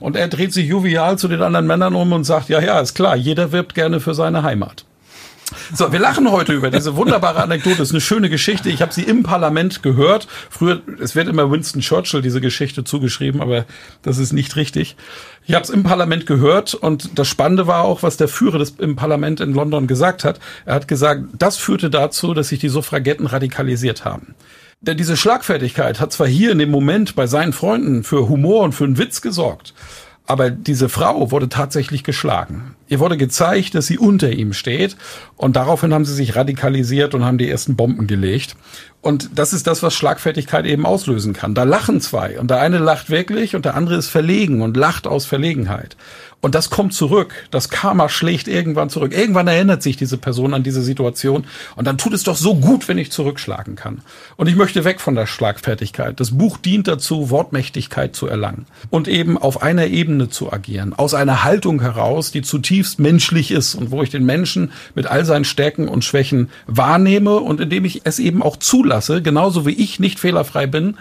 [0.00, 2.94] Und er dreht sich jovial zu den anderen Männern um und sagt, ja, ja, ist
[2.94, 4.84] klar, jeder wirbt gerne für seine Heimat.
[5.74, 7.76] So, wir lachen heute über diese wunderbare Anekdote.
[7.76, 8.70] Das ist eine schöne Geschichte.
[8.70, 10.26] Ich habe sie im Parlament gehört.
[10.50, 13.66] Früher, es wird immer Winston Churchill diese Geschichte zugeschrieben, aber
[14.02, 14.96] das ist nicht richtig.
[15.46, 18.70] Ich habe es im Parlament gehört und das Spannende war auch, was der Führer des
[18.78, 20.40] im Parlament in London gesagt hat.
[20.64, 24.34] Er hat gesagt, das führte dazu, dass sich die Suffragetten radikalisiert haben.
[24.80, 28.72] Denn diese Schlagfertigkeit hat zwar hier in dem Moment bei seinen Freunden für Humor und
[28.72, 29.72] für einen Witz gesorgt,
[30.26, 32.74] aber diese Frau wurde tatsächlich geschlagen.
[32.88, 34.96] Ihr wurde gezeigt, dass sie unter ihm steht.
[35.36, 38.56] Und daraufhin haben sie sich radikalisiert und haben die ersten Bomben gelegt.
[39.04, 41.54] Und das ist das, was Schlagfertigkeit eben auslösen kann.
[41.54, 42.40] Da lachen zwei.
[42.40, 45.94] Und der eine lacht wirklich und der andere ist verlegen und lacht aus Verlegenheit.
[46.44, 47.32] Und das kommt zurück.
[47.50, 49.14] Das Karma schlägt irgendwann zurück.
[49.16, 51.46] Irgendwann erinnert sich diese Person an diese Situation.
[51.74, 54.02] Und dann tut es doch so gut, wenn ich zurückschlagen kann.
[54.36, 56.20] Und ich möchte weg von der Schlagfertigkeit.
[56.20, 58.66] Das Buch dient dazu, Wortmächtigkeit zu erlangen.
[58.90, 60.92] Und eben auf einer Ebene zu agieren.
[60.92, 65.24] Aus einer Haltung heraus, die zutiefst menschlich ist und wo ich den Menschen mit all
[65.24, 70.00] seinen Stärken und Schwächen wahrnehme und indem ich es eben auch zulasse, genauso wie ich
[70.00, 70.96] nicht fehlerfrei bin,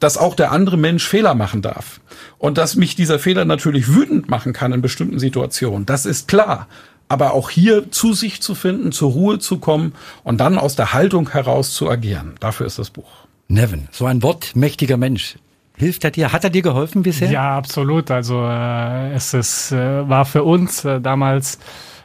[0.00, 2.00] dass auch der andere Mensch Fehler machen darf.
[2.38, 5.86] Und dass mich dieser Fehler natürlich wütend machen kann in bestimmten Situationen.
[5.86, 6.68] Das ist klar.
[7.08, 10.92] Aber auch hier zu sich zu finden, zur Ruhe zu kommen und dann aus der
[10.92, 12.34] Haltung heraus zu agieren.
[12.38, 13.08] Dafür ist das Buch.
[13.48, 15.36] Nevin, so ein wortmächtiger Mensch.
[15.78, 16.32] Hilft er dir?
[16.32, 17.30] Hat er dir geholfen bisher?
[17.30, 18.10] Ja, absolut.
[18.10, 21.58] Also äh, es ist, äh, war für uns äh, damals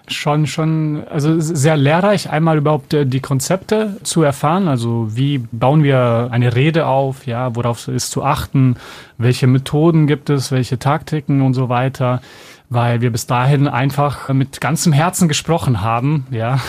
[0.08, 4.68] schon, schon, also sehr lehrreich, einmal überhaupt äh, die Konzepte zu erfahren.
[4.68, 8.76] Also wie bauen wir eine Rede auf, ja, worauf ist zu achten,
[9.18, 12.22] welche Methoden gibt es, welche Taktiken und so weiter
[12.74, 16.60] weil wir bis dahin einfach mit ganzem Herzen gesprochen haben, ja,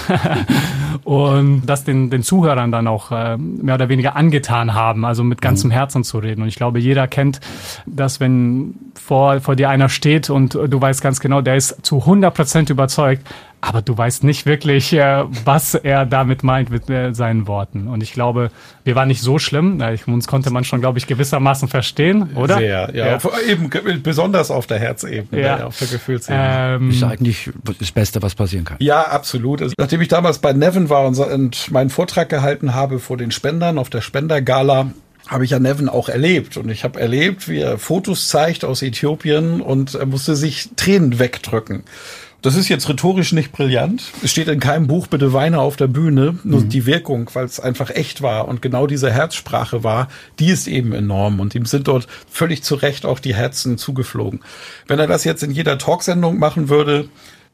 [1.04, 5.40] und das den, den Zuhörern dann auch äh, mehr oder weniger angetan haben, also mit
[5.40, 5.74] ganzem mhm.
[5.74, 6.42] Herzen zu reden.
[6.42, 7.40] Und ich glaube, jeder kennt
[7.86, 12.00] das, wenn vor, vor dir einer steht und du weißt ganz genau, der ist zu
[12.00, 13.26] 100 Prozent überzeugt,
[13.60, 17.86] aber du weißt nicht wirklich, äh, was er damit meint mit äh, seinen Worten.
[17.86, 18.50] Und ich glaube,
[18.82, 19.82] wir waren nicht so schlimm.
[20.06, 22.58] Uns konnte man schon, glaube ich, gewissermaßen verstehen, oder?
[22.58, 23.06] Sehr, ja.
[23.06, 23.18] ja.
[23.46, 23.70] Eben,
[24.02, 25.58] besonders auf der Herzebene, ja.
[25.58, 26.76] ja auf der Gefühlsebene.
[26.76, 28.78] Ähm, ist eigentlich das Beste, was passieren kann.
[28.80, 29.60] Ja, absolut.
[29.60, 33.30] Also, nachdem ich damals bei Nevin war und, und meinen Vortrag gehalten habe vor den
[33.30, 34.92] Spendern auf der Spendergala,
[35.26, 36.56] habe ich ja Nevin auch erlebt.
[36.56, 41.18] Und ich habe erlebt, wie er Fotos zeigt aus Äthiopien und er musste sich Tränen
[41.18, 41.84] wegdrücken.
[42.44, 44.02] Das ist jetzt rhetorisch nicht brillant.
[44.22, 46.38] Es steht in keinem Buch, bitte weine auf der Bühne.
[46.44, 46.68] Nur mhm.
[46.68, 50.08] die Wirkung, weil es einfach echt war und genau diese Herzsprache war,
[50.38, 51.40] die ist eben enorm.
[51.40, 54.40] Und ihm sind dort völlig zu Recht auch die Herzen zugeflogen.
[54.86, 57.08] Wenn er das jetzt in jeder Talksendung machen würde,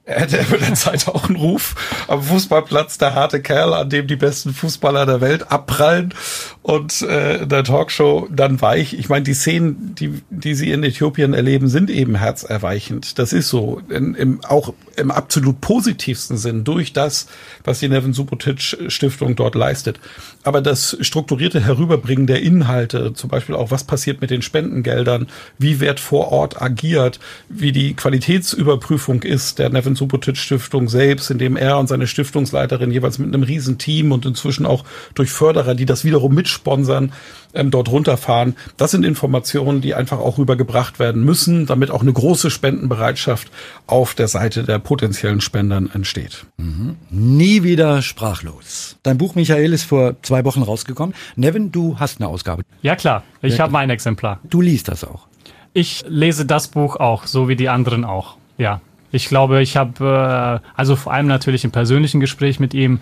[0.04, 1.74] er hätte mit der Zeit auch einen Ruf
[2.08, 6.14] am Fußballplatz, der harte Kerl, an dem die besten Fußballer der Welt abprallen
[6.62, 8.94] und äh, in der Talkshow dann weich.
[8.94, 13.18] Ich meine, die Szenen, die, die sie in Äthiopien erleben, sind eben herzerweichend.
[13.18, 13.82] Das ist so.
[13.88, 17.26] In, im, auch im absolut positivsten Sinn durch das,
[17.64, 20.00] was die Nevin Subotic Stiftung dort leistet.
[20.44, 25.80] Aber das strukturierte Herüberbringen der Inhalte, zum Beispiel auch, was passiert mit den Spendengeldern, wie
[25.80, 31.78] wird vor Ort agiert, wie die Qualitätsüberprüfung ist der Nevin Subotic Stiftung selbst, indem er
[31.78, 34.84] und seine Stiftungsleiterin jeweils mit einem riesen Team und inzwischen auch
[35.14, 37.12] durch Förderer, die das wiederum mitsponsern,
[37.54, 38.56] ähm, dort runterfahren.
[38.76, 43.50] Das sind Informationen, die einfach auch rübergebracht werden müssen, damit auch eine große Spendenbereitschaft
[43.86, 46.46] auf der Seite der potenziellen Spendern entsteht.
[46.56, 46.96] Mhm.
[47.10, 48.96] Nie wieder sprachlos.
[49.02, 51.14] Dein Buch, Michael, ist vor zwei Wochen rausgekommen.
[51.36, 52.62] Nevin, du hast eine Ausgabe.
[52.82, 54.40] Ja klar, ich ja, habe mein Exemplar.
[54.44, 55.26] Du liest das auch.
[55.72, 58.36] Ich lese das Buch auch, so wie die anderen auch.
[58.58, 58.80] Ja,
[59.12, 63.00] ich glaube, ich habe, äh, also vor allem natürlich im persönlichen Gespräch mit ihm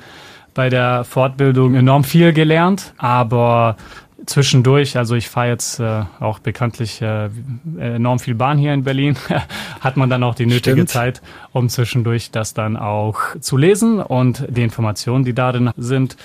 [0.55, 3.77] bei der Fortbildung enorm viel gelernt, aber
[4.27, 7.31] zwischendurch, also ich fahre jetzt äh, auch bekanntlich äh,
[7.79, 9.17] enorm viel Bahn hier in Berlin,
[9.81, 10.91] hat man dann auch die nötige Stimmt.
[10.91, 16.17] Zeit, um zwischendurch das dann auch zu lesen und die Informationen, die darin sind,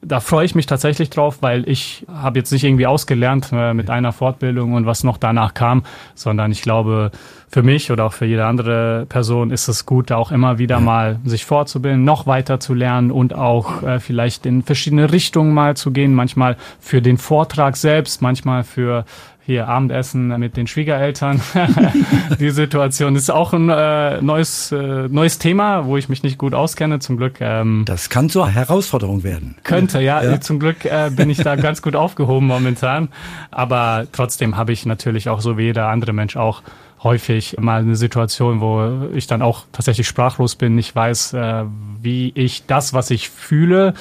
[0.00, 3.90] da freue ich mich tatsächlich drauf, weil ich habe jetzt nicht irgendwie ausgelernt äh, mit
[3.90, 5.82] einer Fortbildung und was noch danach kam,
[6.14, 7.10] sondern ich glaube,
[7.48, 11.18] für mich oder auch für jede andere Person ist es gut, auch immer wieder mal
[11.24, 15.90] sich fortzubilden, noch weiter zu lernen und auch äh, vielleicht in verschiedene Richtungen mal zu
[15.90, 19.04] gehen, manchmal für den Vortrag selbst, manchmal für
[19.48, 21.40] hier Abendessen mit den Schwiegereltern.
[22.38, 26.52] die Situation ist auch ein äh, neues, äh, neues Thema, wo ich mich nicht gut
[26.52, 26.98] auskenne.
[26.98, 27.40] Zum Glück.
[27.40, 29.56] Ähm, das kann zur Herausforderung werden.
[29.64, 30.22] Könnte, ja.
[30.22, 30.38] ja.
[30.38, 33.08] Zum Glück äh, bin ich da ganz gut aufgehoben momentan.
[33.50, 36.60] Aber trotzdem habe ich natürlich auch so wie jeder andere Mensch auch
[37.02, 41.64] häufig mal eine Situation, wo ich dann auch tatsächlich sprachlos bin, nicht weiß, äh,
[42.02, 43.94] wie ich das, was ich fühle,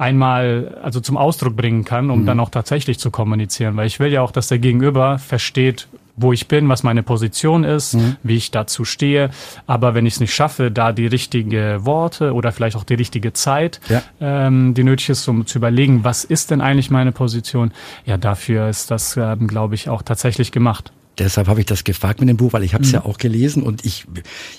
[0.00, 2.26] einmal also zum Ausdruck bringen kann, um mhm.
[2.26, 3.76] dann auch tatsächlich zu kommunizieren.
[3.76, 7.64] Weil ich will ja auch, dass der Gegenüber versteht, wo ich bin, was meine Position
[7.64, 8.16] ist, mhm.
[8.22, 9.30] wie ich dazu stehe.
[9.66, 13.32] Aber wenn ich es nicht schaffe, da die richtigen Worte oder vielleicht auch die richtige
[13.32, 14.02] Zeit, ja.
[14.20, 17.72] ähm, die nötig ist, um zu überlegen, was ist denn eigentlich meine Position,
[18.06, 20.92] ja, dafür ist das, ähm, glaube ich, auch tatsächlich gemacht.
[21.20, 22.94] Deshalb habe ich das gefragt mit dem Buch, weil ich habe es mhm.
[22.94, 24.06] ja auch gelesen und ich,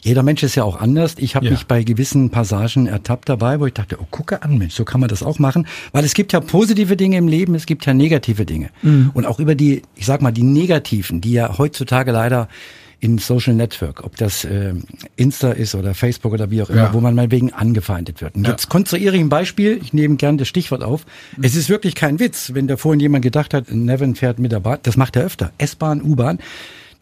[0.01, 1.15] jeder Mensch ist ja auch anders.
[1.17, 1.51] Ich habe ja.
[1.51, 5.01] mich bei gewissen Passagen ertappt dabei, wo ich dachte, oh, gucke an, Mensch, so kann
[5.01, 5.65] man das auch machen.
[5.91, 8.69] Weil es gibt ja positive Dinge im Leben, es gibt ja negative Dinge.
[8.83, 9.09] Mhm.
[9.15, 12.47] Und auch über die, ich sag mal, die negativen, die ja heutzutage leider
[13.01, 14.73] in Social Network, ob das äh,
[15.15, 16.93] Insta ist oder Facebook oder wie auch immer, ja.
[16.93, 18.35] wo man mal wegen angefeindet wird.
[18.35, 18.51] Und ja.
[18.51, 21.05] jetzt konstruiere ich ein Beispiel, ich nehme gern das Stichwort auf.
[21.35, 21.43] Mhm.
[21.43, 24.59] Es ist wirklich kein Witz, wenn da vorhin jemand gedacht hat, Nevin fährt mit der
[24.59, 26.39] Bahn, das macht er öfter, S-Bahn, U-Bahn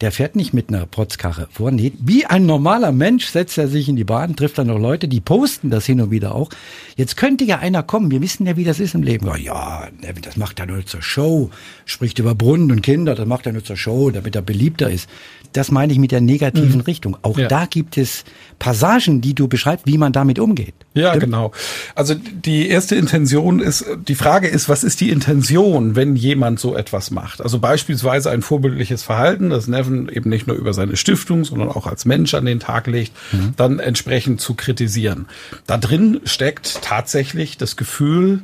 [0.00, 1.70] der fährt nicht mit einer Protzkarre vor.
[1.70, 5.08] Nee, wie ein normaler Mensch setzt er sich in die Bahn, trifft dann noch Leute,
[5.08, 6.50] die posten das hin und wieder auch.
[6.96, 9.30] Jetzt könnte ja einer kommen, wir wissen ja, wie das ist im Leben.
[9.42, 9.88] Ja,
[10.22, 11.50] das macht er nur zur Show,
[11.84, 15.08] spricht über Brunnen und Kinder, das macht er nur zur Show, damit er beliebter ist
[15.52, 16.80] das meine ich mit der negativen mhm.
[16.80, 17.16] Richtung.
[17.22, 17.48] Auch ja.
[17.48, 18.24] da gibt es
[18.58, 20.74] Passagen, die du beschreibst, wie man damit umgeht.
[20.92, 21.24] Ja, Stimmt?
[21.24, 21.52] genau.
[21.94, 26.76] Also die erste Intention ist, die Frage ist, was ist die Intention, wenn jemand so
[26.76, 27.40] etwas macht?
[27.40, 31.86] Also beispielsweise ein vorbildliches Verhalten, das Neven eben nicht nur über seine Stiftung, sondern auch
[31.86, 33.54] als Mensch an den Tag legt, mhm.
[33.56, 35.26] dann entsprechend zu kritisieren.
[35.66, 38.42] Da drin steckt tatsächlich das Gefühl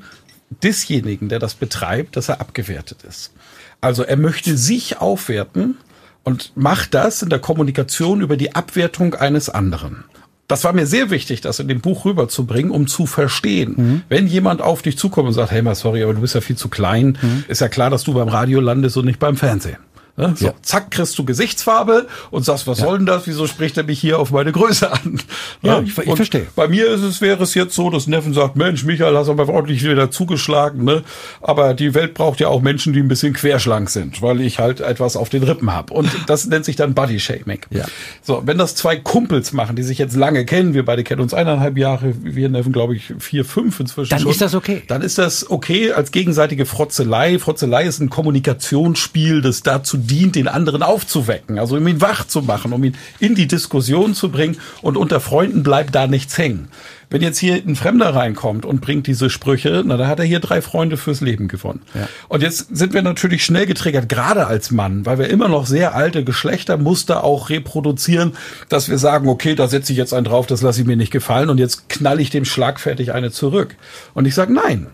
[0.63, 3.33] desjenigen, der das betreibt, dass er abgewertet ist.
[3.81, 5.77] Also er möchte sich aufwerten
[6.23, 10.05] und macht das in der Kommunikation über die Abwertung eines anderen.
[10.49, 13.75] Das war mir sehr wichtig, das in dem Buch rüberzubringen, um zu verstehen.
[13.77, 14.03] Mhm.
[14.09, 16.57] Wenn jemand auf dich zukommt und sagt, hey mal, sorry, aber du bist ja viel
[16.57, 17.45] zu klein, mhm.
[17.49, 19.79] ist ja klar, dass du beim Radio landest und nicht beim Fernsehen.
[20.17, 20.35] Ne?
[20.35, 20.55] So, ja.
[20.63, 22.87] zack, kriegst du Gesichtsfarbe und sagst, was ja.
[22.87, 23.27] soll denn das?
[23.27, 25.21] Wieso spricht er mich hier auf meine Größe an?
[25.63, 26.47] Ja, ich, ich verstehe.
[26.57, 29.49] Bei mir ist es, wäre es jetzt so, dass Neffen sagt, Mensch, Michael, hast aber
[29.49, 31.03] ordentlich wieder zugeschlagen, ne?
[31.43, 34.81] Aber die Welt braucht ja auch Menschen, die ein bisschen querschlank sind, weil ich halt
[34.81, 35.93] etwas auf den Rippen habe.
[35.93, 37.61] Und das nennt sich dann Body Shaming.
[37.71, 37.85] Ja.
[38.23, 41.35] So, wenn das zwei Kumpels machen, die sich jetzt lange kennen, wir beide kennen uns
[41.35, 44.11] eineinhalb Jahre, wir Neffen, glaube ich, vier, fünf inzwischen.
[44.11, 44.83] Dann schon, ist das okay.
[44.89, 47.39] Dann ist das okay als gegenseitige Frotzelei.
[47.39, 52.43] Frotzelei ist ein Kommunikationsspiel, das dazu dient, den anderen aufzuwecken, also um ihn wach zu
[52.43, 56.69] machen, um ihn in die Diskussion zu bringen und unter Freunden bleibt da nichts hängen.
[57.09, 60.41] Wenn jetzt hier ein Fremder reinkommt und bringt diese Sprüche, na, da hat er hier
[60.41, 61.83] drei Freunde fürs Leben gewonnen.
[61.95, 62.09] Ja.
[62.29, 65.95] Und jetzt sind wir natürlich schnell getriggert, gerade als Mann, weil wir immer noch sehr
[65.95, 68.33] alte Geschlechtermuster auch reproduzieren,
[68.69, 71.13] dass wir sagen, okay, da setze ich jetzt einen drauf, das lasse ich mir nicht
[71.13, 73.77] gefallen und jetzt knall ich dem schlagfertig eine zurück.
[74.15, 74.89] Und ich sage, nein,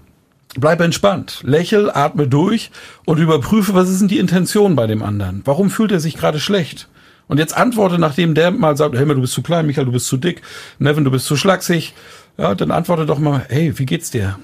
[0.58, 2.70] Bleib entspannt, lächel, atme durch
[3.06, 5.40] und überprüfe, was ist denn die Intention bei dem anderen?
[5.46, 6.88] Warum fühlt er sich gerade schlecht?
[7.26, 10.06] Und jetzt antworte, nachdem der mal sagt, hey, du bist zu klein, Michael, du bist
[10.06, 10.42] zu dick,
[10.78, 11.94] Nevin, du bist zu schlaksig.
[12.36, 14.38] Ja, dann antworte doch mal, hey, wie geht's dir?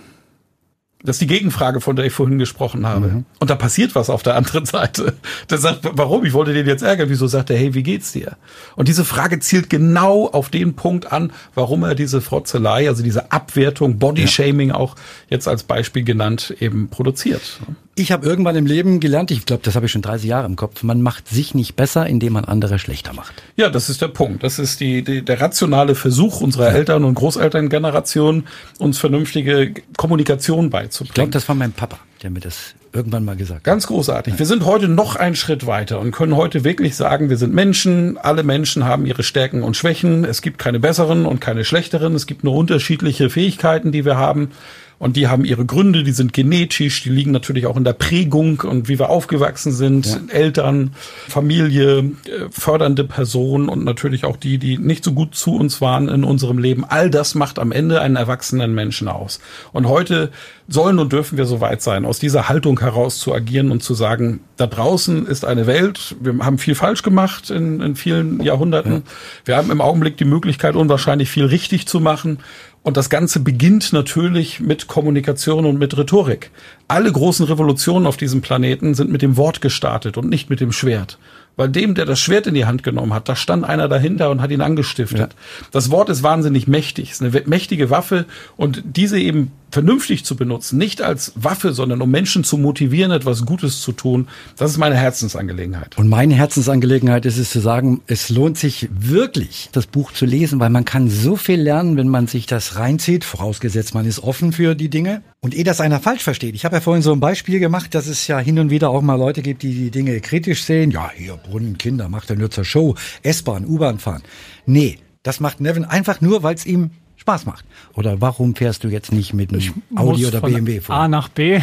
[1.04, 3.06] Das ist die Gegenfrage, von der ich vorhin gesprochen habe.
[3.06, 3.24] Mhm.
[3.38, 5.14] Und da passiert was auf der anderen Seite.
[5.48, 6.24] Der sagt, warum?
[6.24, 7.08] Ich wollte den jetzt ärgern.
[7.08, 8.36] Wieso sagt er, hey, wie geht's dir?
[8.74, 13.30] Und diese Frage zielt genau auf den Punkt an, warum er diese Frotzelei, also diese
[13.30, 14.74] Abwertung, Bodyshaming ja.
[14.74, 14.96] auch
[15.30, 17.60] jetzt als Beispiel genannt, eben produziert.
[17.98, 20.54] Ich habe irgendwann im Leben gelernt, ich glaube, das habe ich schon 30 Jahre im
[20.54, 23.42] Kopf, man macht sich nicht besser, indem man andere schlechter macht.
[23.56, 24.44] Ja, das ist der Punkt.
[24.44, 28.44] Das ist die, die der rationale Versuch unserer Eltern- und Großelterngeneration,
[28.78, 31.10] uns vernünftige Kommunikation beizubringen.
[31.10, 33.64] Ich glaube, das war mein Papa, der mir das irgendwann mal gesagt hat.
[33.64, 34.34] Ganz großartig.
[34.34, 34.38] Ja.
[34.38, 38.16] Wir sind heute noch einen Schritt weiter und können heute wirklich sagen, wir sind Menschen.
[38.16, 40.24] Alle Menschen haben ihre Stärken und Schwächen.
[40.24, 42.14] Es gibt keine besseren und keine schlechteren.
[42.14, 44.52] Es gibt nur unterschiedliche Fähigkeiten, die wir haben.
[44.98, 48.62] Und die haben ihre Gründe, die sind genetisch, die liegen natürlich auch in der Prägung
[48.62, 50.18] und wie wir aufgewachsen sind, ja.
[50.28, 50.90] Eltern,
[51.28, 56.08] Familie, äh, fördernde Personen und natürlich auch die, die nicht so gut zu uns waren
[56.08, 56.84] in unserem Leben.
[56.84, 59.40] All das macht am Ende einen erwachsenen Menschen aus.
[59.72, 60.30] Und heute
[60.66, 63.94] sollen und dürfen wir so weit sein, aus dieser Haltung heraus zu agieren und zu
[63.94, 68.92] sagen, da draußen ist eine Welt, wir haben viel falsch gemacht in, in vielen Jahrhunderten.
[68.92, 69.02] Ja.
[69.44, 72.38] Wir haben im Augenblick die Möglichkeit, unwahrscheinlich viel richtig zu machen.
[72.88, 76.50] Und das Ganze beginnt natürlich mit Kommunikation und mit Rhetorik.
[76.88, 80.72] Alle großen Revolutionen auf diesem Planeten sind mit dem Wort gestartet und nicht mit dem
[80.72, 81.18] Schwert.
[81.56, 84.40] Weil dem, der das Schwert in die Hand genommen hat, da stand einer dahinter und
[84.40, 85.18] hat ihn angestiftet.
[85.18, 85.28] Ja.
[85.70, 88.24] Das Wort ist wahnsinnig mächtig, ist eine mächtige Waffe
[88.56, 93.44] und diese eben vernünftig zu benutzen, nicht als Waffe, sondern um Menschen zu motivieren, etwas
[93.44, 95.98] Gutes zu tun, das ist meine Herzensangelegenheit.
[95.98, 100.60] Und meine Herzensangelegenheit ist es zu sagen, es lohnt sich wirklich, das Buch zu lesen,
[100.60, 104.52] weil man kann so viel lernen, wenn man sich das reinzieht, vorausgesetzt man ist offen
[104.52, 105.22] für die Dinge.
[105.40, 106.54] Und eh das einer falsch versteht.
[106.54, 109.02] Ich habe ja vorhin so ein Beispiel gemacht, dass es ja hin und wieder auch
[109.02, 110.90] mal Leute gibt, die die Dinge kritisch sehen.
[110.90, 114.22] Ja, hier Brunnen, Kinder, macht er nur zur Show, S-Bahn, U-Bahn fahren.
[114.66, 116.90] Nee, das macht Nevin einfach nur, weil es ihm
[117.28, 117.66] Spaß macht.
[117.94, 120.94] Oder warum fährst du jetzt nicht mit einem Audi oder BMW vor?
[120.94, 121.60] A nach B.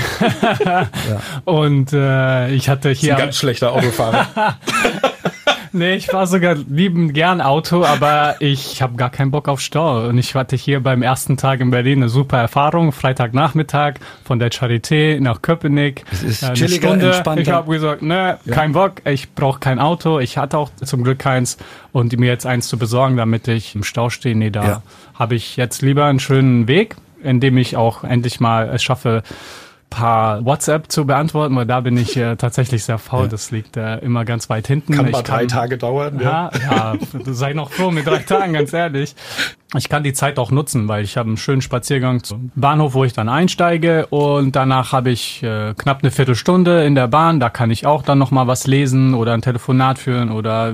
[0.64, 0.90] ja.
[1.46, 2.92] Und äh, ich hatte hier.
[2.92, 4.28] Das ist ein ganz schlechter Autofahrer.
[5.76, 10.08] Nee, ich war sogar lieben gern Auto, aber ich habe gar keinen Bock auf Stau.
[10.08, 12.94] Und ich hatte hier beim ersten Tag in Berlin eine super Erfahrung.
[12.94, 16.06] Freitagnachmittag von der Charité nach Köpenick.
[16.14, 17.08] Es ist eine chilliger, Stunde.
[17.08, 17.42] Entspannter.
[17.42, 18.54] Ich habe gesagt, ne, ja.
[18.54, 20.20] kein Bock, ich brauche kein Auto.
[20.20, 21.58] Ich hatte auch zum Glück keins.
[21.92, 24.82] Und mir jetzt eins zu besorgen, damit ich im Stau stehe, nee, da ja.
[25.14, 29.24] habe ich jetzt lieber einen schönen Weg, in dem ich auch endlich mal es schaffe,
[29.90, 33.24] paar WhatsApp zu beantworten, weil da bin ich äh, tatsächlich sehr faul.
[33.24, 33.28] Ja.
[33.30, 34.94] Das liegt äh, immer ganz weit hinten.
[34.94, 36.20] Kann ich mal drei Tage dauern.
[36.20, 39.16] Ja, ja, ja sei noch froh mit drei Tagen, ganz ehrlich.
[39.78, 43.04] Ich kann die Zeit auch nutzen, weil ich habe einen schönen Spaziergang zum Bahnhof, wo
[43.04, 47.40] ich dann einsteige und danach habe ich äh, knapp eine Viertelstunde in der Bahn.
[47.40, 50.74] Da kann ich auch dann noch mal was lesen oder ein Telefonat führen oder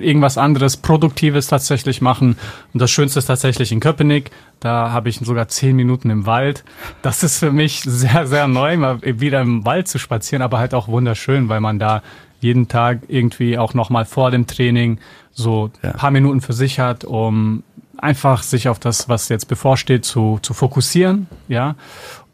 [0.00, 2.36] irgendwas anderes Produktives tatsächlich machen.
[2.72, 4.30] Und das Schönste ist tatsächlich in Köpenick.
[4.60, 6.64] Da habe ich sogar zehn Minuten im Wald.
[7.02, 10.74] Das ist für mich sehr, sehr neu, mal wieder im Wald zu spazieren, aber halt
[10.74, 12.02] auch wunderschön, weil man da
[12.40, 14.98] jeden Tag irgendwie auch noch mal vor dem Training
[15.32, 15.92] so ja.
[15.92, 17.62] paar Minuten für sich hat, um
[17.98, 21.76] einfach sich auf das, was jetzt bevorsteht, zu, zu fokussieren, ja.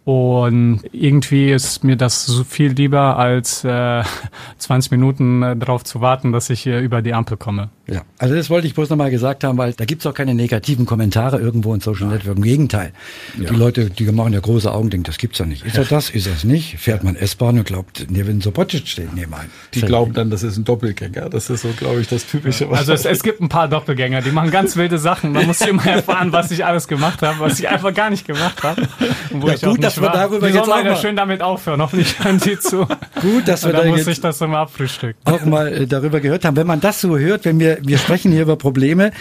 [0.04, 4.02] Und irgendwie ist mir das so viel lieber, als äh,
[4.58, 7.68] 20 Minuten äh, darauf zu warten, dass ich hier über die Ampel komme.
[7.90, 10.84] Ja, also das wollte ich bloß nochmal gesagt haben, weil da gibt's auch keine negativen
[10.84, 12.36] Kommentare irgendwo in Social Network.
[12.36, 12.92] Im Gegenteil.
[13.40, 13.48] Ja.
[13.48, 15.64] Die Leute, die machen ja große Augen, denken, das gibt's ja nicht.
[15.64, 16.10] Ist er das?
[16.10, 16.78] Ist er es nicht?
[16.78, 19.46] Fährt man S-Bahn und glaubt, Nevin Sobotic steht nebenan.
[19.72, 21.30] Die glauben dann, das ist ein Doppelgänger.
[21.30, 22.64] Das ist so, glaube ich, das Typische.
[22.64, 22.72] Ja.
[22.72, 25.32] Also es, es, gibt ein paar Doppelgänger, die machen ganz wilde Sachen.
[25.32, 28.62] Man muss immer erfahren, was ich alles gemacht habe, was ich einfach gar nicht gemacht
[28.62, 28.82] habe.
[29.30, 31.80] Ja, gut, dass wir darüber die jetzt auch mal schön damit aufhören.
[31.80, 32.86] Hoffentlich hören die zu.
[33.20, 35.20] Gut, dass wir da muss ich das immer abfrühstücken.
[35.24, 36.56] Auch mal äh, darüber gehört haben.
[36.56, 39.12] Wenn man das so hört, wenn wir wir sprechen hier über Probleme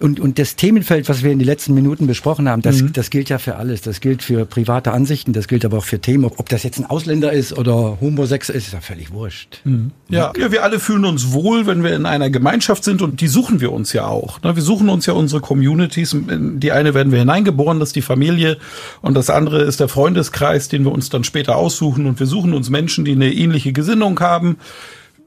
[0.00, 2.92] und, und das Themenfeld, was wir in den letzten Minuten besprochen haben, das, mhm.
[2.92, 3.82] das gilt ja für alles.
[3.82, 6.24] Das gilt für private Ansichten, das gilt aber auch für Themen.
[6.24, 9.60] Ob, ob das jetzt ein Ausländer ist oder homosexuell ist, ist ja völlig wurscht.
[9.64, 9.92] Mhm.
[10.08, 10.32] Ja.
[10.38, 13.60] ja, wir alle fühlen uns wohl, wenn wir in einer Gemeinschaft sind und die suchen
[13.60, 14.42] wir uns ja auch.
[14.42, 14.54] Ne?
[14.56, 16.12] Wir suchen uns ja unsere Communities.
[16.12, 18.58] In die eine werden wir hineingeboren, das ist die Familie
[19.02, 22.54] und das andere ist der Freundeskreis, den wir uns dann später aussuchen und wir suchen
[22.54, 24.56] uns Menschen, die eine ähnliche Gesinnung haben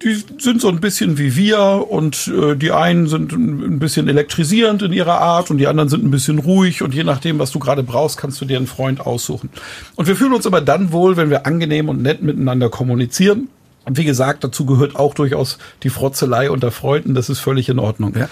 [0.02, 4.82] die sind so ein bisschen wie wir und äh, die einen sind ein bisschen elektrisierend
[4.82, 7.60] in ihrer Art und die anderen sind ein bisschen ruhig und je nachdem, was du
[7.60, 9.50] gerade brauchst, kannst du dir einen Freund aussuchen.
[9.96, 13.50] Und wir fühlen uns aber dann wohl, wenn wir angenehm und nett miteinander kommunizieren.
[13.90, 17.80] Und wie gesagt, dazu gehört auch durchaus die Frotzelei unter Freunden, das ist völlig in
[17.80, 18.14] Ordnung.
[18.16, 18.30] Ja.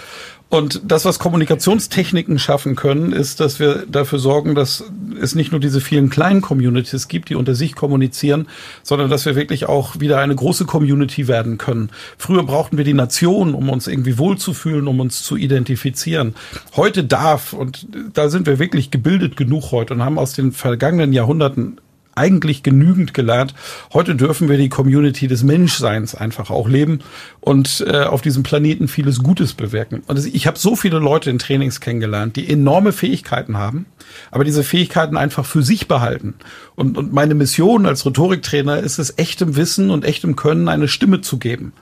[0.50, 4.84] Und das, was Kommunikationstechniken schaffen können, ist, dass wir dafür sorgen, dass
[5.20, 8.46] es nicht nur diese vielen kleinen Communities gibt, die unter sich kommunizieren,
[8.84, 11.90] sondern dass wir wirklich auch wieder eine große Community werden können.
[12.16, 16.36] Früher brauchten wir die Nation, um uns irgendwie wohlzufühlen, um uns zu identifizieren.
[16.76, 21.12] Heute darf, und da sind wir wirklich gebildet genug heute und haben aus den vergangenen
[21.12, 21.80] Jahrhunderten
[22.18, 23.54] eigentlich genügend gelernt.
[23.92, 27.00] Heute dürfen wir die Community des Menschseins einfach auch leben
[27.40, 30.02] und äh, auf diesem Planeten vieles Gutes bewirken.
[30.06, 33.86] Und ich habe so viele Leute in Trainings kennengelernt, die enorme Fähigkeiten haben,
[34.30, 36.34] aber diese Fähigkeiten einfach für sich behalten.
[36.74, 41.20] Und, und meine Mission als Rhetoriktrainer ist es, echtem Wissen und echtem Können eine Stimme
[41.20, 41.72] zu geben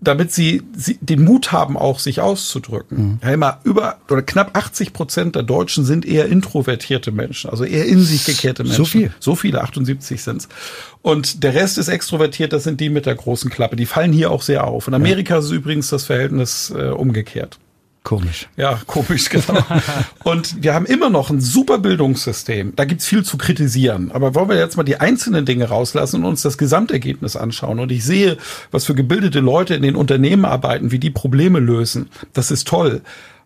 [0.00, 2.98] damit sie, sie den Mut haben, auch sich auszudrücken.
[2.98, 3.18] Mhm.
[3.22, 7.86] Ja, immer über oder knapp 80 Prozent der Deutschen sind eher introvertierte Menschen, also eher
[7.86, 8.76] in sich gekehrte Menschen.
[8.76, 9.12] So viel?
[9.20, 10.48] So viele, 78 sind's.
[11.02, 13.76] Und der Rest ist extrovertiert, das sind die mit der großen Klappe.
[13.76, 14.88] Die fallen hier auch sehr auf.
[14.88, 15.40] In Amerika ja.
[15.40, 17.58] ist übrigens das Verhältnis äh, umgekehrt.
[18.02, 18.48] Komisch.
[18.56, 19.62] Ja, komisch, genau.
[20.24, 22.74] und wir haben immer noch ein super Bildungssystem.
[22.74, 24.10] Da gibt's viel zu kritisieren.
[24.12, 27.78] Aber wollen wir jetzt mal die einzelnen Dinge rauslassen und uns das Gesamtergebnis anschauen.
[27.78, 28.38] Und ich sehe,
[28.70, 32.08] was für gebildete Leute in den Unternehmen arbeiten, wie die Probleme lösen.
[32.32, 33.02] Das ist toll.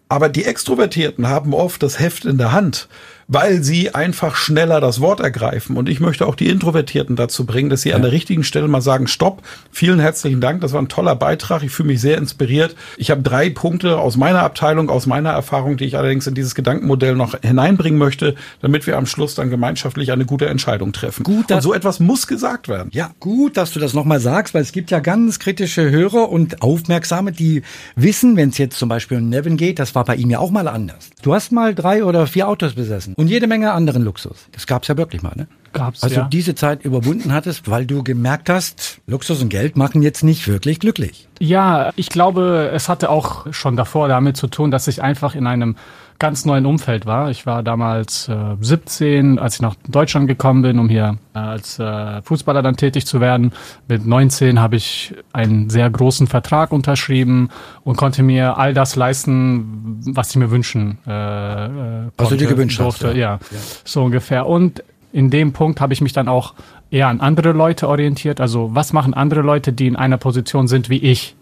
[0.08, 2.88] Aber die Extrovertierten haben oft das Heft in der Hand
[3.26, 5.76] weil sie einfach schneller das Wort ergreifen.
[5.76, 7.96] Und ich möchte auch die Introvertierten dazu bringen, dass sie ja.
[7.96, 11.62] an der richtigen Stelle mal sagen, stopp, vielen herzlichen Dank, das war ein toller Beitrag,
[11.62, 12.76] ich fühle mich sehr inspiriert.
[12.96, 16.54] Ich habe drei Punkte aus meiner Abteilung, aus meiner Erfahrung, die ich allerdings in dieses
[16.54, 21.24] Gedankenmodell noch hineinbringen möchte, damit wir am Schluss dann gemeinschaftlich eine gute Entscheidung treffen.
[21.24, 22.90] Gut, und so etwas muss gesagt werden.
[22.92, 26.62] Ja, gut, dass du das nochmal sagst, weil es gibt ja ganz kritische Hörer und
[26.62, 27.62] Aufmerksame, die
[27.96, 30.38] wissen, wenn es jetzt zum Beispiel um Nevin geht, das war war bei ihm ja
[30.38, 31.10] auch mal anders.
[31.22, 34.46] Du hast mal drei oder vier Autos besessen und jede Menge anderen Luxus.
[34.52, 35.46] Das gab's ja wirklich mal, ne?
[35.72, 36.28] Gab's, also ja.
[36.30, 40.78] diese Zeit überwunden hattest, weil du gemerkt hast, Luxus und Geld machen jetzt nicht wirklich
[40.78, 41.28] glücklich.
[41.40, 45.48] Ja, ich glaube, es hatte auch schon davor damit zu tun, dass ich einfach in
[45.48, 45.76] einem
[46.18, 47.30] ganz neuen Umfeld war.
[47.30, 51.78] Ich war damals äh, 17, als ich nach Deutschland gekommen bin, um hier äh, als
[51.78, 53.52] äh, Fußballer dann tätig zu werden.
[53.88, 57.50] Mit 19 habe ich einen sehr großen Vertrag unterschrieben
[57.82, 62.36] und konnte mir all das leisten, was ich mir wünschen äh, äh, konnte, Was du
[62.36, 63.08] dir gewünscht durfte.
[63.08, 63.38] hast, ja.
[63.50, 64.46] Ja, so ungefähr.
[64.46, 66.54] Und in dem Punkt habe ich mich dann auch
[66.90, 68.40] eher an andere Leute orientiert.
[68.40, 71.36] Also was machen andere Leute, die in einer Position sind wie ich?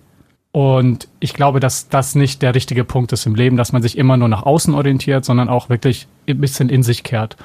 [0.53, 3.96] Und ich glaube, dass das nicht der richtige Punkt ist im Leben, dass man sich
[3.96, 7.36] immer nur nach außen orientiert, sondern auch wirklich ein bisschen in sich kehrt.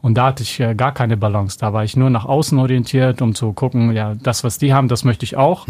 [0.00, 1.58] Und da hatte ich äh, gar keine Balance.
[1.58, 4.88] Da war ich nur nach außen orientiert, um zu gucken, ja, das, was die haben,
[4.88, 5.66] das möchte ich auch.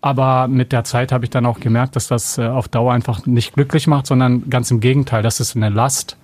[0.00, 3.24] Aber mit der Zeit habe ich dann auch gemerkt, dass das äh, auf Dauer einfach
[3.24, 6.18] nicht glücklich macht, sondern ganz im Gegenteil, das ist eine Last.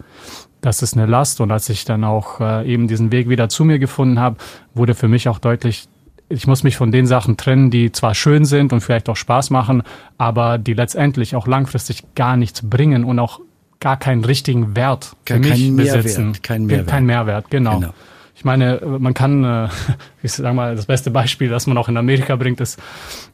[0.61, 1.41] Das ist eine Last.
[1.41, 4.37] Und als ich dann auch äh, eben diesen Weg wieder zu mir gefunden habe,
[4.75, 5.89] wurde für mich auch deutlich,
[6.31, 9.51] ich muss mich von den Sachen trennen, die zwar schön sind und vielleicht auch Spaß
[9.51, 9.83] machen,
[10.17, 13.41] aber die letztendlich auch langfristig gar nichts bringen und auch
[13.81, 16.33] gar keinen richtigen Wert für Kein- mich kein Mehrwert, besitzen.
[16.43, 16.87] kein Mehrwert.
[16.89, 17.81] Kein Mehrwert, genau.
[17.81, 17.95] Genau.
[18.37, 19.69] Ich meine, man kann, äh,
[20.23, 22.79] ich sag mal, das beste Beispiel, das man auch in Amerika bringt, ist,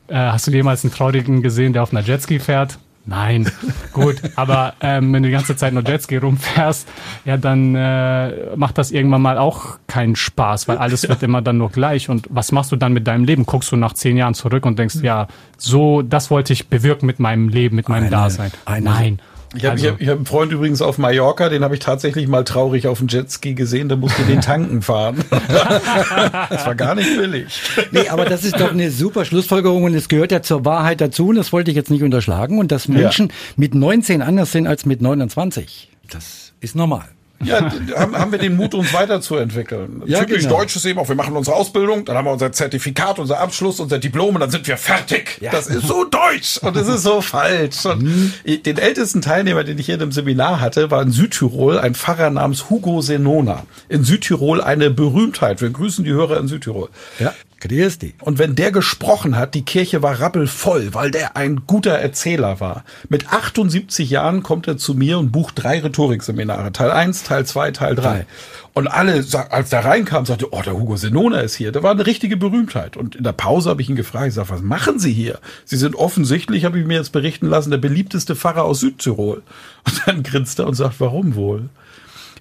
[0.09, 2.79] äh, hast du jemals einen Traurigen gesehen, der auf einer Jetski fährt?
[3.09, 3.49] Nein,
[3.93, 6.89] gut, aber ähm, wenn du die ganze Zeit nur Jetski rumfährst,
[7.25, 11.57] ja, dann äh, macht das irgendwann mal auch keinen Spaß, weil alles wird immer dann
[11.59, 12.09] nur gleich.
[12.09, 13.47] Und was machst du dann mit deinem Leben?
[13.47, 17.21] Guckst du nach zehn Jahren zurück und denkst, ja, so, das wollte ich bewirken mit
[17.21, 18.51] meinem Leben, mit meinem Eine- Dasein.
[18.65, 19.21] eine- Nein.
[19.55, 21.81] Ich habe Also- ich hab, ich hab einen Freund übrigens auf Mallorca, den habe ich
[21.81, 25.17] tatsächlich mal traurig auf dem Jetski gesehen, der musste den tanken fahren.
[25.31, 27.61] das war gar nicht billig.
[27.93, 31.29] Nee, aber das ist doch eine super Schlussfolgerung und es gehört ja zur Wahrheit dazu
[31.29, 34.85] und das wollte ich jetzt nicht unterschlagen und dass Menschen mit 19 anders sind als
[34.87, 35.91] mit 29.
[36.11, 37.07] Das ist normal.
[37.45, 40.03] Ja, haben, haben wir den Mut, uns weiterzuentwickeln.
[40.07, 40.59] Ja, Typisch genau.
[40.59, 43.79] deutsch ist eben auch, wir machen unsere Ausbildung, dann haben wir unser Zertifikat, unser Abschluss,
[43.79, 45.39] unser Diplom und dann sind wir fertig.
[45.53, 47.85] Das ist so deutsch und das ist so falsch.
[47.85, 48.33] Und Mhm.
[48.65, 52.31] den ältesten Teilnehmer, den ich hier in dem Seminar hatte, war in Südtirol ein Pfarrer
[52.31, 53.65] namens Hugo Senona.
[53.89, 55.61] In Südtirol eine Berühmtheit.
[55.61, 56.89] Wir grüßen die Hörer in Südtirol.
[57.19, 58.15] Ja, grüß dich.
[58.21, 62.85] Und wenn der gesprochen hat, die Kirche war rappelvoll, weil der ein guter Erzähler war.
[63.09, 66.73] Mit 78 Jahren kommt er zu mir und bucht drei Rhetorikseminare.
[66.73, 68.27] Teil 1, Teil 2, Teil 3.
[68.75, 71.73] Und alle, als der reinkam, sagte, oh, der Hugo Senona ist hier.
[71.73, 72.97] Der war eine richtige Berühmtheit.
[72.97, 75.39] Und in der Pause habe ich ihn gefragt, ich sage, was machen Sie hier?
[75.65, 79.43] Sie sind offensichtlich, habe ich mir jetzt berichten lassen, der beliebteste Pfarrer aus Südtirol.
[79.87, 81.71] Und dann grinst er und sagt, warum wohl?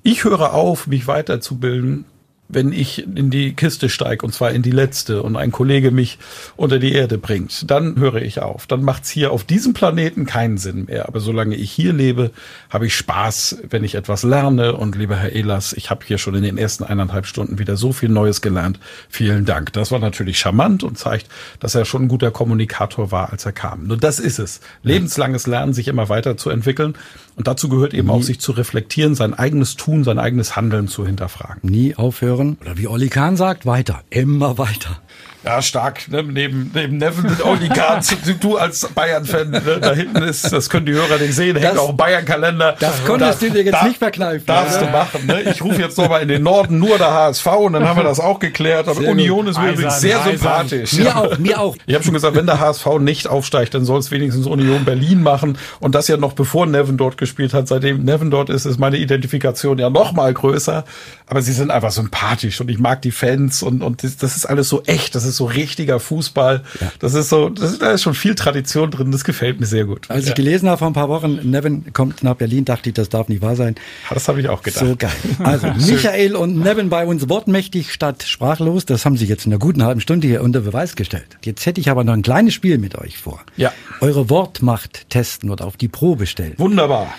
[0.03, 2.05] Ich höre auf, mich weiterzubilden,
[2.47, 6.19] wenn ich in die Kiste steige, und zwar in die letzte, und ein Kollege mich
[6.55, 8.67] unter die Erde bringt, dann höre ich auf.
[8.67, 11.07] Dann macht's hier auf diesem Planeten keinen Sinn mehr.
[11.07, 12.31] Aber solange ich hier lebe,
[12.69, 14.75] habe ich Spaß, wenn ich etwas lerne.
[14.75, 17.91] Und lieber Herr Ehlers, ich habe hier schon in den ersten eineinhalb Stunden wieder so
[17.91, 18.79] viel Neues gelernt.
[19.09, 19.73] Vielen Dank.
[19.73, 21.27] Das war natürlich charmant und zeigt,
[21.59, 23.87] dass er schon ein guter Kommunikator war, als er kam.
[23.87, 24.61] Nur das ist es.
[24.83, 26.95] Lebenslanges Lernen, sich immer weiterzuentwickeln.
[27.35, 31.05] Und dazu gehört eben auch, sich zu reflektieren, sein eigenes Tun, sein eigenes Handeln zu
[31.05, 31.59] hinterfragen.
[31.69, 32.57] Nie aufhören.
[32.61, 34.01] Oder wie Olli Kahn sagt, weiter.
[34.09, 35.01] Immer weiter.
[35.45, 36.07] Ja, stark.
[36.09, 36.23] Ne?
[36.23, 38.01] Neben, neben Neven mit Oli Kahn,
[38.39, 39.61] du als Bayern-Fan, ne?
[39.79, 42.75] da hinten ist, das können die Hörer nicht sehen, hängt Das- auch ein Bayern-Kalender.
[42.79, 44.45] das konntest du dir jetzt nicht verkneifen.
[44.47, 44.87] Darfst Ja.
[44.87, 45.25] du machen.
[45.27, 45.41] Ne?
[45.43, 48.19] Ich rufe jetzt nochmal in den Norden nur der HSV und dann haben wir das
[48.19, 48.87] auch geklärt.
[48.87, 50.31] Aber Sehr Union ist mir Eisern, übrigens sehr eisern.
[50.37, 50.93] sympathisch.
[50.93, 51.15] Mir Ja.
[51.15, 51.75] auch, mir auch.
[51.85, 55.21] Ich habe schon gesagt, wenn der HSV nicht aufsteigt, dann soll es wenigstens Union Berlin
[55.21, 55.57] machen.
[55.79, 57.67] Und das ja noch bevor Neven dort gespielt hat.
[57.67, 60.85] Seitdem Neven dort ist, ist meine Identifikation ja noch mal größer.
[61.27, 64.45] Aber sie sind einfach sympathisch und ich mag die Fans und, und das, das ist
[64.45, 65.13] alles so echt.
[65.15, 66.63] Das ist so richtiger Fußball.
[66.99, 69.11] Das ist so, das, da ist schon viel Tradition drin.
[69.11, 70.09] Das gefällt mir sehr gut.
[70.09, 73.09] Als ich gelesen habe vor ein paar Wochen, Nevin kommt nach Berlin, dachte ich, das
[73.09, 73.75] darf nicht wahr sein.
[74.09, 74.85] Das habe ich auch gedacht.
[74.85, 75.11] So geil.
[75.39, 78.85] Also Michael und Nevin bei uns wortmächtig statt sprachlos.
[78.85, 81.37] Das haben sie jetzt in einer guten halben Stunde hier unter Beweis gestellt.
[81.43, 83.41] Jetzt hätte ich aber noch ein kleines Spiel mit euch vor.
[83.57, 83.73] Ja.
[84.01, 86.53] Eure Wortmacht testen oder auf die Probe stellen.
[86.57, 87.13] Wunderbar.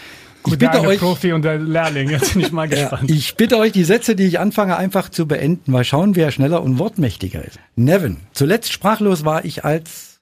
[0.47, 3.11] Ich bitte euch, Profi und der Lehrling, jetzt bin ich mal ja, gespannt.
[3.11, 5.73] ich bitte euch, die Sätze, die ich anfange, einfach zu beenden.
[5.73, 7.59] Mal schauen, wer schneller und wortmächtiger ist.
[7.75, 10.17] Nevin, zuletzt sprachlos war ich als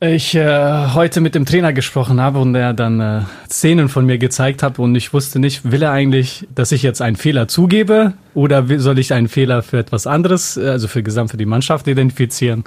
[0.00, 4.18] ich äh, heute mit dem Trainer gesprochen habe und er dann äh, Szenen von mir
[4.18, 8.12] gezeigt hat und ich wusste nicht, will er eigentlich, dass ich jetzt einen Fehler zugebe
[8.34, 11.86] oder soll ich einen Fehler für etwas anderes, äh, also für gesamt für die Mannschaft
[11.86, 12.64] identifizieren?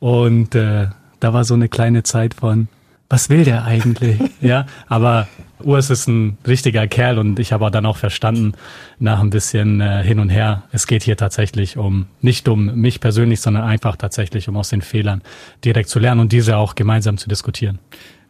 [0.00, 0.88] Und äh,
[1.20, 2.68] da war so eine kleine Zeit von,
[3.08, 4.18] was will der eigentlich?
[4.40, 5.28] ja, aber
[5.62, 8.52] Urs ist ein richtiger Kerl und ich habe dann auch verstanden,
[8.98, 13.00] nach ein bisschen äh, hin und her, es geht hier tatsächlich um, nicht um mich
[13.00, 15.22] persönlich, sondern einfach tatsächlich um aus den Fehlern
[15.64, 17.78] direkt zu lernen und diese auch gemeinsam zu diskutieren.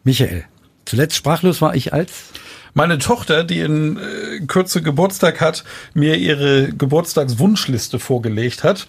[0.03, 0.45] Michael.
[0.85, 2.31] Zuletzt sprachlos war ich als
[2.73, 5.63] meine Tochter, die in äh, Kürze Geburtstag hat,
[5.93, 8.87] mir ihre Geburtstagswunschliste vorgelegt hat.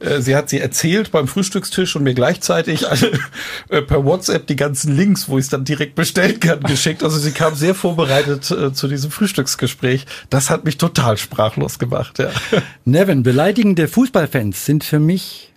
[0.00, 3.12] Äh, sie hat sie erzählt beim Frühstückstisch und mir gleichzeitig alle,
[3.68, 7.02] äh, per WhatsApp die ganzen Links, wo ich es dann direkt bestellen kann, geschickt.
[7.02, 10.06] Also sie kam sehr vorbereitet äh, zu diesem Frühstücksgespräch.
[10.30, 12.18] Das hat mich total sprachlos gemacht.
[12.18, 12.30] Ja.
[12.84, 15.50] Nevin, beleidigende Fußballfans sind für mich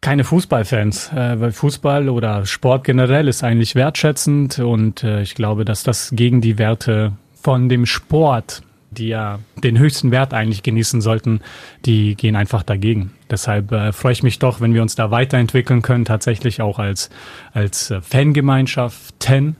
[0.00, 5.64] keine Fußballfans, äh, weil Fußball oder Sport generell ist eigentlich wertschätzend und äh, ich glaube,
[5.64, 7.12] dass das gegen die Werte
[7.42, 8.62] von dem Sport,
[8.98, 11.40] die ja den höchsten Wert eigentlich genießen sollten,
[11.84, 13.12] die gehen einfach dagegen.
[13.30, 17.10] Deshalb äh, freue ich mich doch, wenn wir uns da weiterentwickeln können, tatsächlich auch als,
[17.52, 19.56] als äh, Fangemeinschaft 10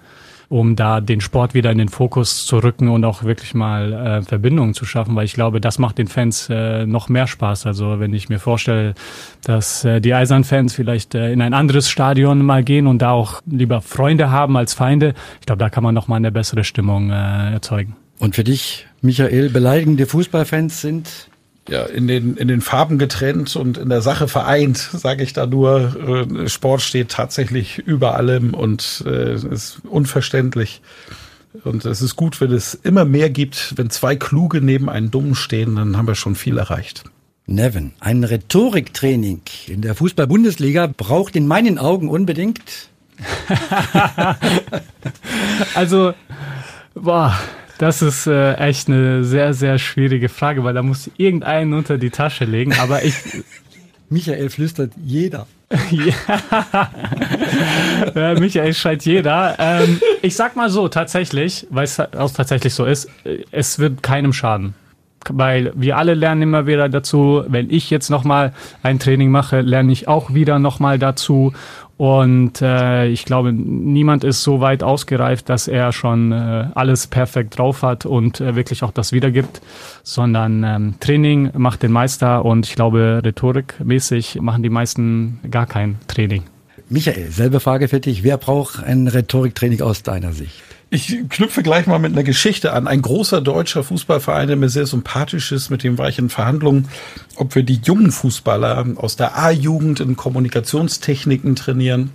[0.49, 4.22] um da den Sport wieder in den Fokus zu rücken und auch wirklich mal äh,
[4.22, 7.66] Verbindungen zu schaffen, weil ich glaube, das macht den Fans äh, noch mehr Spaß.
[7.66, 8.95] Also wenn ich mir vorstelle,
[9.43, 13.43] dass äh, die Eisern-Fans vielleicht äh, in ein anderes Stadion mal gehen und da auch
[13.47, 17.11] lieber Freunde haben als Feinde, ich glaube, da kann man noch mal eine bessere Stimmung
[17.11, 17.97] äh, erzeugen.
[18.18, 21.28] Und für dich, Michael, beleidigende Fußballfans sind
[21.68, 25.46] ja, in den, in den Farben getrennt und in der Sache vereint, sage ich da
[25.46, 26.28] nur.
[26.30, 30.80] Äh, Sport steht tatsächlich über allem und äh, ist unverständlich.
[31.64, 33.74] Und es ist gut, wenn es immer mehr gibt.
[33.76, 37.04] Wenn zwei Kluge neben einem Dummen stehen, dann haben wir schon viel erreicht.
[37.46, 42.61] Nevin, ein Rhetoriktraining in der Fußball-Bundesliga braucht in meinen Augen unbedingt.
[45.74, 46.12] also,
[46.94, 47.38] boah,
[47.79, 52.11] das ist äh, echt eine sehr, sehr schwierige Frage, weil da muss irgendeinen unter die
[52.11, 52.74] Tasche legen.
[52.81, 53.14] Aber ich.
[54.09, 55.47] Michael flüstert jeder.
[58.14, 58.35] ja.
[58.39, 59.57] Michael schreit jeder.
[59.59, 63.09] Ähm, ich sag mal so, tatsächlich, weil es auch tatsächlich so ist,
[63.51, 64.74] es wird keinem schaden
[65.31, 67.45] weil wir alle lernen immer wieder dazu.
[67.49, 68.53] Wenn ich jetzt nochmal
[68.83, 71.53] ein Training mache, lerne ich auch wieder nochmal dazu.
[71.97, 77.59] Und äh, ich glaube, niemand ist so weit ausgereift, dass er schon äh, alles perfekt
[77.59, 79.62] drauf hat und äh, wirklich auch das wiedergibt,
[80.03, 85.99] sondern ähm, Training macht den Meister und ich glaube, rhetorikmäßig machen die meisten gar kein
[86.07, 86.42] Training.
[86.89, 88.22] Michael, selbe Frage für dich.
[88.22, 90.62] Wer braucht ein Rhetoriktraining aus deiner Sicht?
[90.89, 92.87] Ich knüpfe gleich mal mit einer Geschichte an.
[92.87, 96.89] Ein großer deutscher Fußballverein, der mir sehr sympathisch ist, mit dem war ich in Verhandlungen,
[97.34, 102.11] ob wir die jungen Fußballer aus der A-Jugend in Kommunikationstechniken trainieren.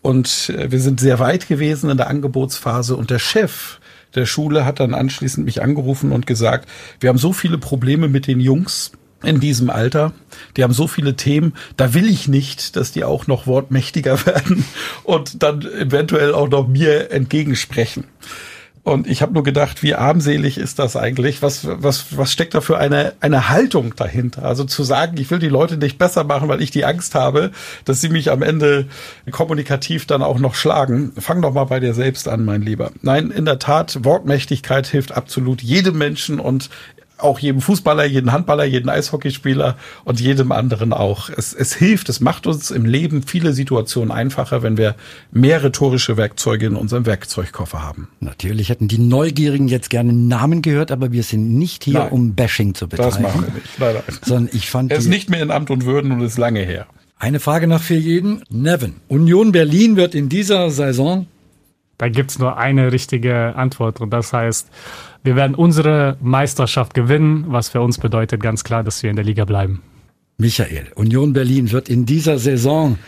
[0.00, 3.80] Und äh, wir sind sehr weit gewesen in der Angebotsphase und der Chef
[4.14, 6.66] der Schule hat dann anschließend mich angerufen und gesagt,
[7.00, 8.92] wir haben so viele Probleme mit den Jungs,
[9.26, 10.12] in diesem Alter.
[10.56, 14.64] Die haben so viele Themen, da will ich nicht, dass die auch noch wortmächtiger werden
[15.04, 18.04] und dann eventuell auch noch mir entgegensprechen.
[18.86, 21.42] Und ich habe nur gedacht, wie armselig ist das eigentlich?
[21.42, 24.44] Was, was, was steckt da für eine, eine Haltung dahinter?
[24.44, 27.50] Also zu sagen, ich will die Leute nicht besser machen, weil ich die Angst habe,
[27.84, 28.86] dass sie mich am Ende
[29.32, 31.12] kommunikativ dann auch noch schlagen.
[31.18, 32.92] Fang doch mal bei dir selbst an, mein Lieber.
[33.02, 36.70] Nein, in der Tat, Wortmächtigkeit hilft absolut jedem Menschen und
[37.18, 41.30] auch jedem Fußballer, jeden Handballer, jeden Eishockeyspieler und jedem anderen auch.
[41.30, 44.94] Es, es hilft, es macht uns im Leben viele Situationen einfacher, wenn wir
[45.30, 48.08] mehr rhetorische Werkzeuge in unserem Werkzeugkoffer haben.
[48.20, 52.34] Natürlich hätten die Neugierigen jetzt gerne Namen gehört, aber wir sind nicht hier, nein, um
[52.34, 53.10] Bashing zu betreiben.
[53.10, 53.78] Das machen wir nicht.
[53.78, 54.18] Nein, nein.
[54.22, 56.86] Sondern ich fand er ist nicht mehr in Amt und Würden und ist lange her.
[57.18, 58.42] Eine Frage noch für jeden.
[58.50, 58.96] Nevin.
[59.08, 61.26] Union Berlin wird in dieser Saison
[61.98, 64.68] da gibt's nur eine richtige Antwort und das heißt,
[65.26, 69.24] wir werden unsere Meisterschaft gewinnen, was für uns bedeutet ganz klar, dass wir in der
[69.24, 69.82] Liga bleiben.
[70.38, 72.98] Michael, Union Berlin wird in dieser Saison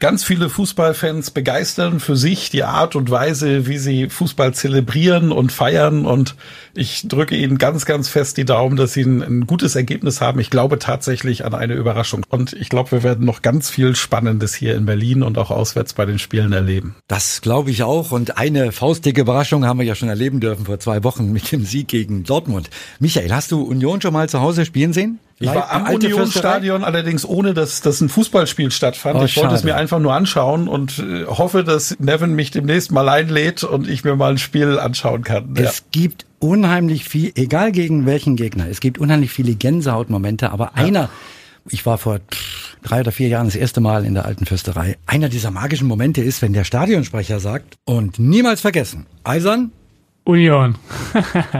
[0.00, 5.52] ganz viele Fußballfans begeistern für sich die Art und Weise, wie sie Fußball zelebrieren und
[5.52, 6.06] feiern.
[6.06, 6.34] Und
[6.74, 10.40] ich drücke Ihnen ganz, ganz fest die Daumen, dass Sie ein, ein gutes Ergebnis haben.
[10.40, 12.24] Ich glaube tatsächlich an eine Überraschung.
[12.28, 15.92] Und ich glaube, wir werden noch ganz viel Spannendes hier in Berlin und auch auswärts
[15.92, 16.96] bei den Spielen erleben.
[17.06, 18.10] Das glaube ich auch.
[18.10, 21.64] Und eine faustige Überraschung haben wir ja schon erleben dürfen vor zwei Wochen mit dem
[21.64, 22.70] Sieg gegen Dortmund.
[22.98, 25.18] Michael, hast du Union schon mal zu Hause spielen sehen?
[25.42, 29.20] Ich war am Unionsstadion allerdings ohne, dass, dass ein Fußballspiel stattfand.
[29.20, 32.92] Oh, ich wollte es mir einfach nur anschauen und äh, hoffe, dass Nevin mich demnächst
[32.92, 35.54] mal einlädt und ich mir mal ein Spiel anschauen kann.
[35.56, 35.84] Es ja.
[35.92, 40.84] gibt unheimlich viel, egal gegen welchen Gegner, es gibt unheimlich viele Gänsehautmomente, aber ja.
[40.84, 41.08] einer,
[41.70, 42.20] ich war vor
[42.82, 46.20] drei oder vier Jahren das erste Mal in der alten Fürsterei, einer dieser magischen Momente
[46.20, 49.72] ist, wenn der Stadionsprecher sagt und niemals vergessen, Eisern,
[50.24, 50.76] Union.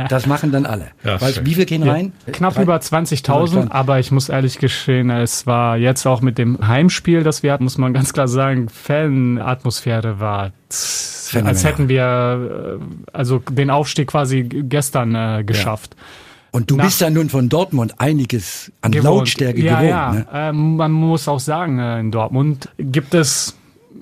[0.09, 0.89] das machen dann alle.
[1.03, 2.13] Ja, Weil, wie viel gehen rein?
[2.31, 2.65] Knapp rein?
[2.65, 7.43] über 20.000, aber ich muss ehrlich gestehen, es war jetzt auch mit dem Heimspiel, das
[7.43, 11.55] wir hatten, muss man ganz klar sagen, Fanatmosphäre war, Phänomenal.
[11.55, 15.95] als hätten wir äh, also den Aufstieg quasi gestern äh, geschafft.
[15.97, 16.05] Ja.
[16.53, 19.05] Und du Nach bist ja nun von Dortmund einiges an gewohnt.
[19.05, 19.91] Lautstärke ja, gewohnt.
[19.91, 20.27] Ja, ne?
[20.33, 23.57] ähm, man muss auch sagen, äh, in Dortmund gibt es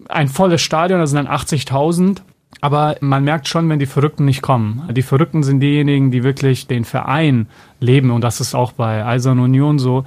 [0.08, 2.18] ein volles Stadion, das sind dann 80.000
[2.60, 4.82] Aber man merkt schon, wenn die Verrückten nicht kommen.
[4.90, 7.46] Die Verrückten sind diejenigen, die wirklich den Verein
[7.80, 8.10] leben.
[8.10, 10.04] Und das ist auch bei Eisern Union so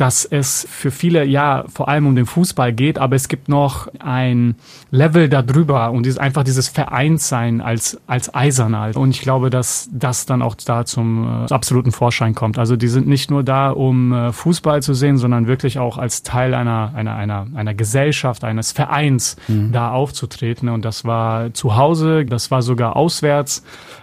[0.00, 3.88] dass es für viele ja vor allem um den Fußball geht, aber es gibt noch
[3.98, 4.54] ein
[4.90, 8.92] Level darüber und ist einfach dieses Vereinssein als als Eiserner.
[8.94, 12.58] Und ich glaube, dass das dann auch da zum äh, absoluten Vorschein kommt.
[12.58, 16.22] Also die sind nicht nur da, um äh, Fußball zu sehen, sondern wirklich auch als
[16.22, 19.70] Teil einer einer einer einer Gesellschaft, eines Vereins mhm.
[19.72, 20.70] da aufzutreten.
[20.70, 23.62] Und das war zu Hause, das war sogar auswärts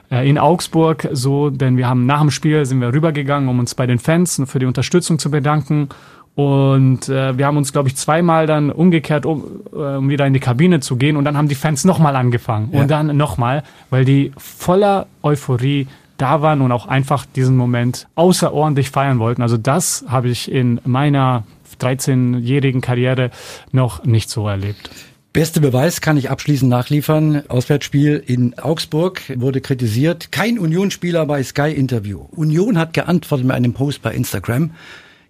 [0.09, 3.85] in Augsburg so, denn wir haben nach dem Spiel sind wir rübergegangen, um uns bei
[3.85, 5.89] den Fans für die Unterstützung zu bedanken.
[6.35, 9.43] Und äh, wir haben uns, glaube ich, zweimal dann umgekehrt, um,
[9.73, 11.17] äh, um wieder in die Kabine zu gehen.
[11.17, 12.69] Und dann haben die Fans nochmal angefangen.
[12.71, 12.81] Ja.
[12.81, 15.87] Und dann nochmal, weil die voller Euphorie
[16.17, 19.41] da waren und auch einfach diesen Moment außerordentlich feiern wollten.
[19.41, 21.43] Also das habe ich in meiner
[21.81, 23.31] 13-jährigen Karriere
[23.71, 24.91] noch nicht so erlebt.
[25.37, 27.43] Beste Beweis kann ich abschließend nachliefern.
[27.47, 30.31] Auswärtsspiel in Augsburg wurde kritisiert.
[30.31, 32.25] Kein Unionsspieler bei Sky Interview.
[32.31, 34.71] Union hat geantwortet mit einem Post bei Instagram.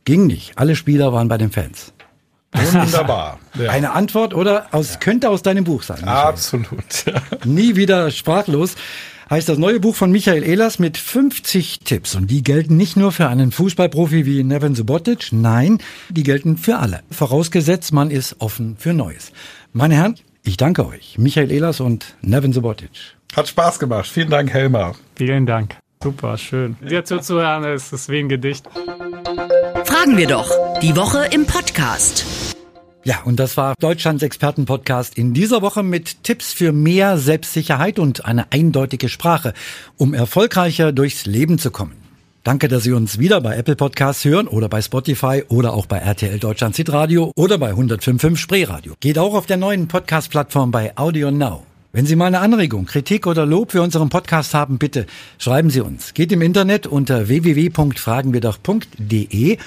[0.05, 0.53] Ging nicht.
[0.58, 1.91] Alle Spieler waren bei den Fans.
[2.53, 3.38] Wunderbar.
[3.60, 3.70] Ja.
[3.72, 4.99] Eine Antwort oder aus, ja.
[4.99, 5.99] könnte aus deinem Buch sein.
[5.99, 6.30] Michael.
[6.30, 7.05] Absolut.
[7.43, 8.76] Nie wieder sprachlos
[9.30, 12.16] heißt das neue Buch von Michael Ehlers mit 50 Tipps.
[12.16, 15.80] Und die gelten nicht nur für einen Fußballprofi wie Neven Subotic, nein,
[16.10, 17.01] die gelten für alle.
[17.12, 19.32] Vorausgesetzt, man ist offen für Neues.
[19.78, 22.89] Meine Herren, ich danke euch, Michael Ehlers und Nevin Subotic.
[23.36, 24.07] Hat Spaß gemacht.
[24.07, 24.95] Vielen Dank, Helmar.
[25.13, 25.78] Vielen Dank.
[26.01, 26.78] Super, schön.
[26.82, 28.65] Dir zuzuhören ist es wie ein Gedicht.
[29.86, 30.49] Fragen wir doch.
[30.82, 32.25] Die Woche im Podcast.
[33.03, 38.25] Ja, und das war Deutschlands Expertenpodcast in dieser Woche mit Tipps für mehr Selbstsicherheit und
[38.25, 39.53] eine eindeutige Sprache,
[39.95, 42.07] um erfolgreicher durchs Leben zu kommen.
[42.48, 45.98] Danke, dass Sie uns wieder bei Apple Podcasts hören oder bei Spotify oder auch bei
[45.98, 48.93] RTL Deutschland Radio oder bei 105.5 Spreeradio.
[49.02, 51.66] Geht auch auf der neuen Podcast-Plattform bei Audio Now.
[51.91, 55.82] Wenn Sie mal eine Anregung, Kritik oder Lob für unseren Podcast haben, bitte schreiben Sie
[55.82, 56.14] uns.
[56.14, 59.58] Geht im Internet unter www.fragenwirdoch.de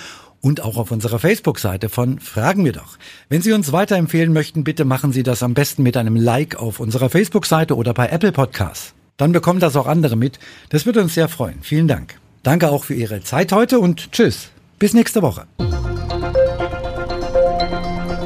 [0.41, 2.97] und auch auf unserer Facebook-Seite von Fragen wir doch.
[3.29, 6.81] Wenn Sie uns weiterempfehlen möchten, bitte machen Sie das am besten mit einem Like auf
[6.81, 8.95] unserer Facebook-Seite oder bei Apple Podcasts.
[9.19, 10.39] Dann bekommen das auch andere mit.
[10.71, 11.59] Das würde uns sehr freuen.
[11.61, 12.20] Vielen Dank.
[12.43, 14.49] Danke auch für Ihre Zeit heute und tschüss.
[14.79, 15.47] Bis nächste Woche.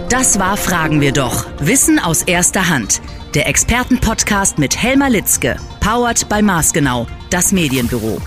[0.08, 1.46] Das war Fragen wir doch.
[1.58, 3.02] Wissen aus erster Hand.
[3.34, 5.56] Der Expertenpodcast mit Helmer Litzke.
[5.80, 7.08] Powered bei Maßgenau.
[7.30, 8.20] Das Medienbüro.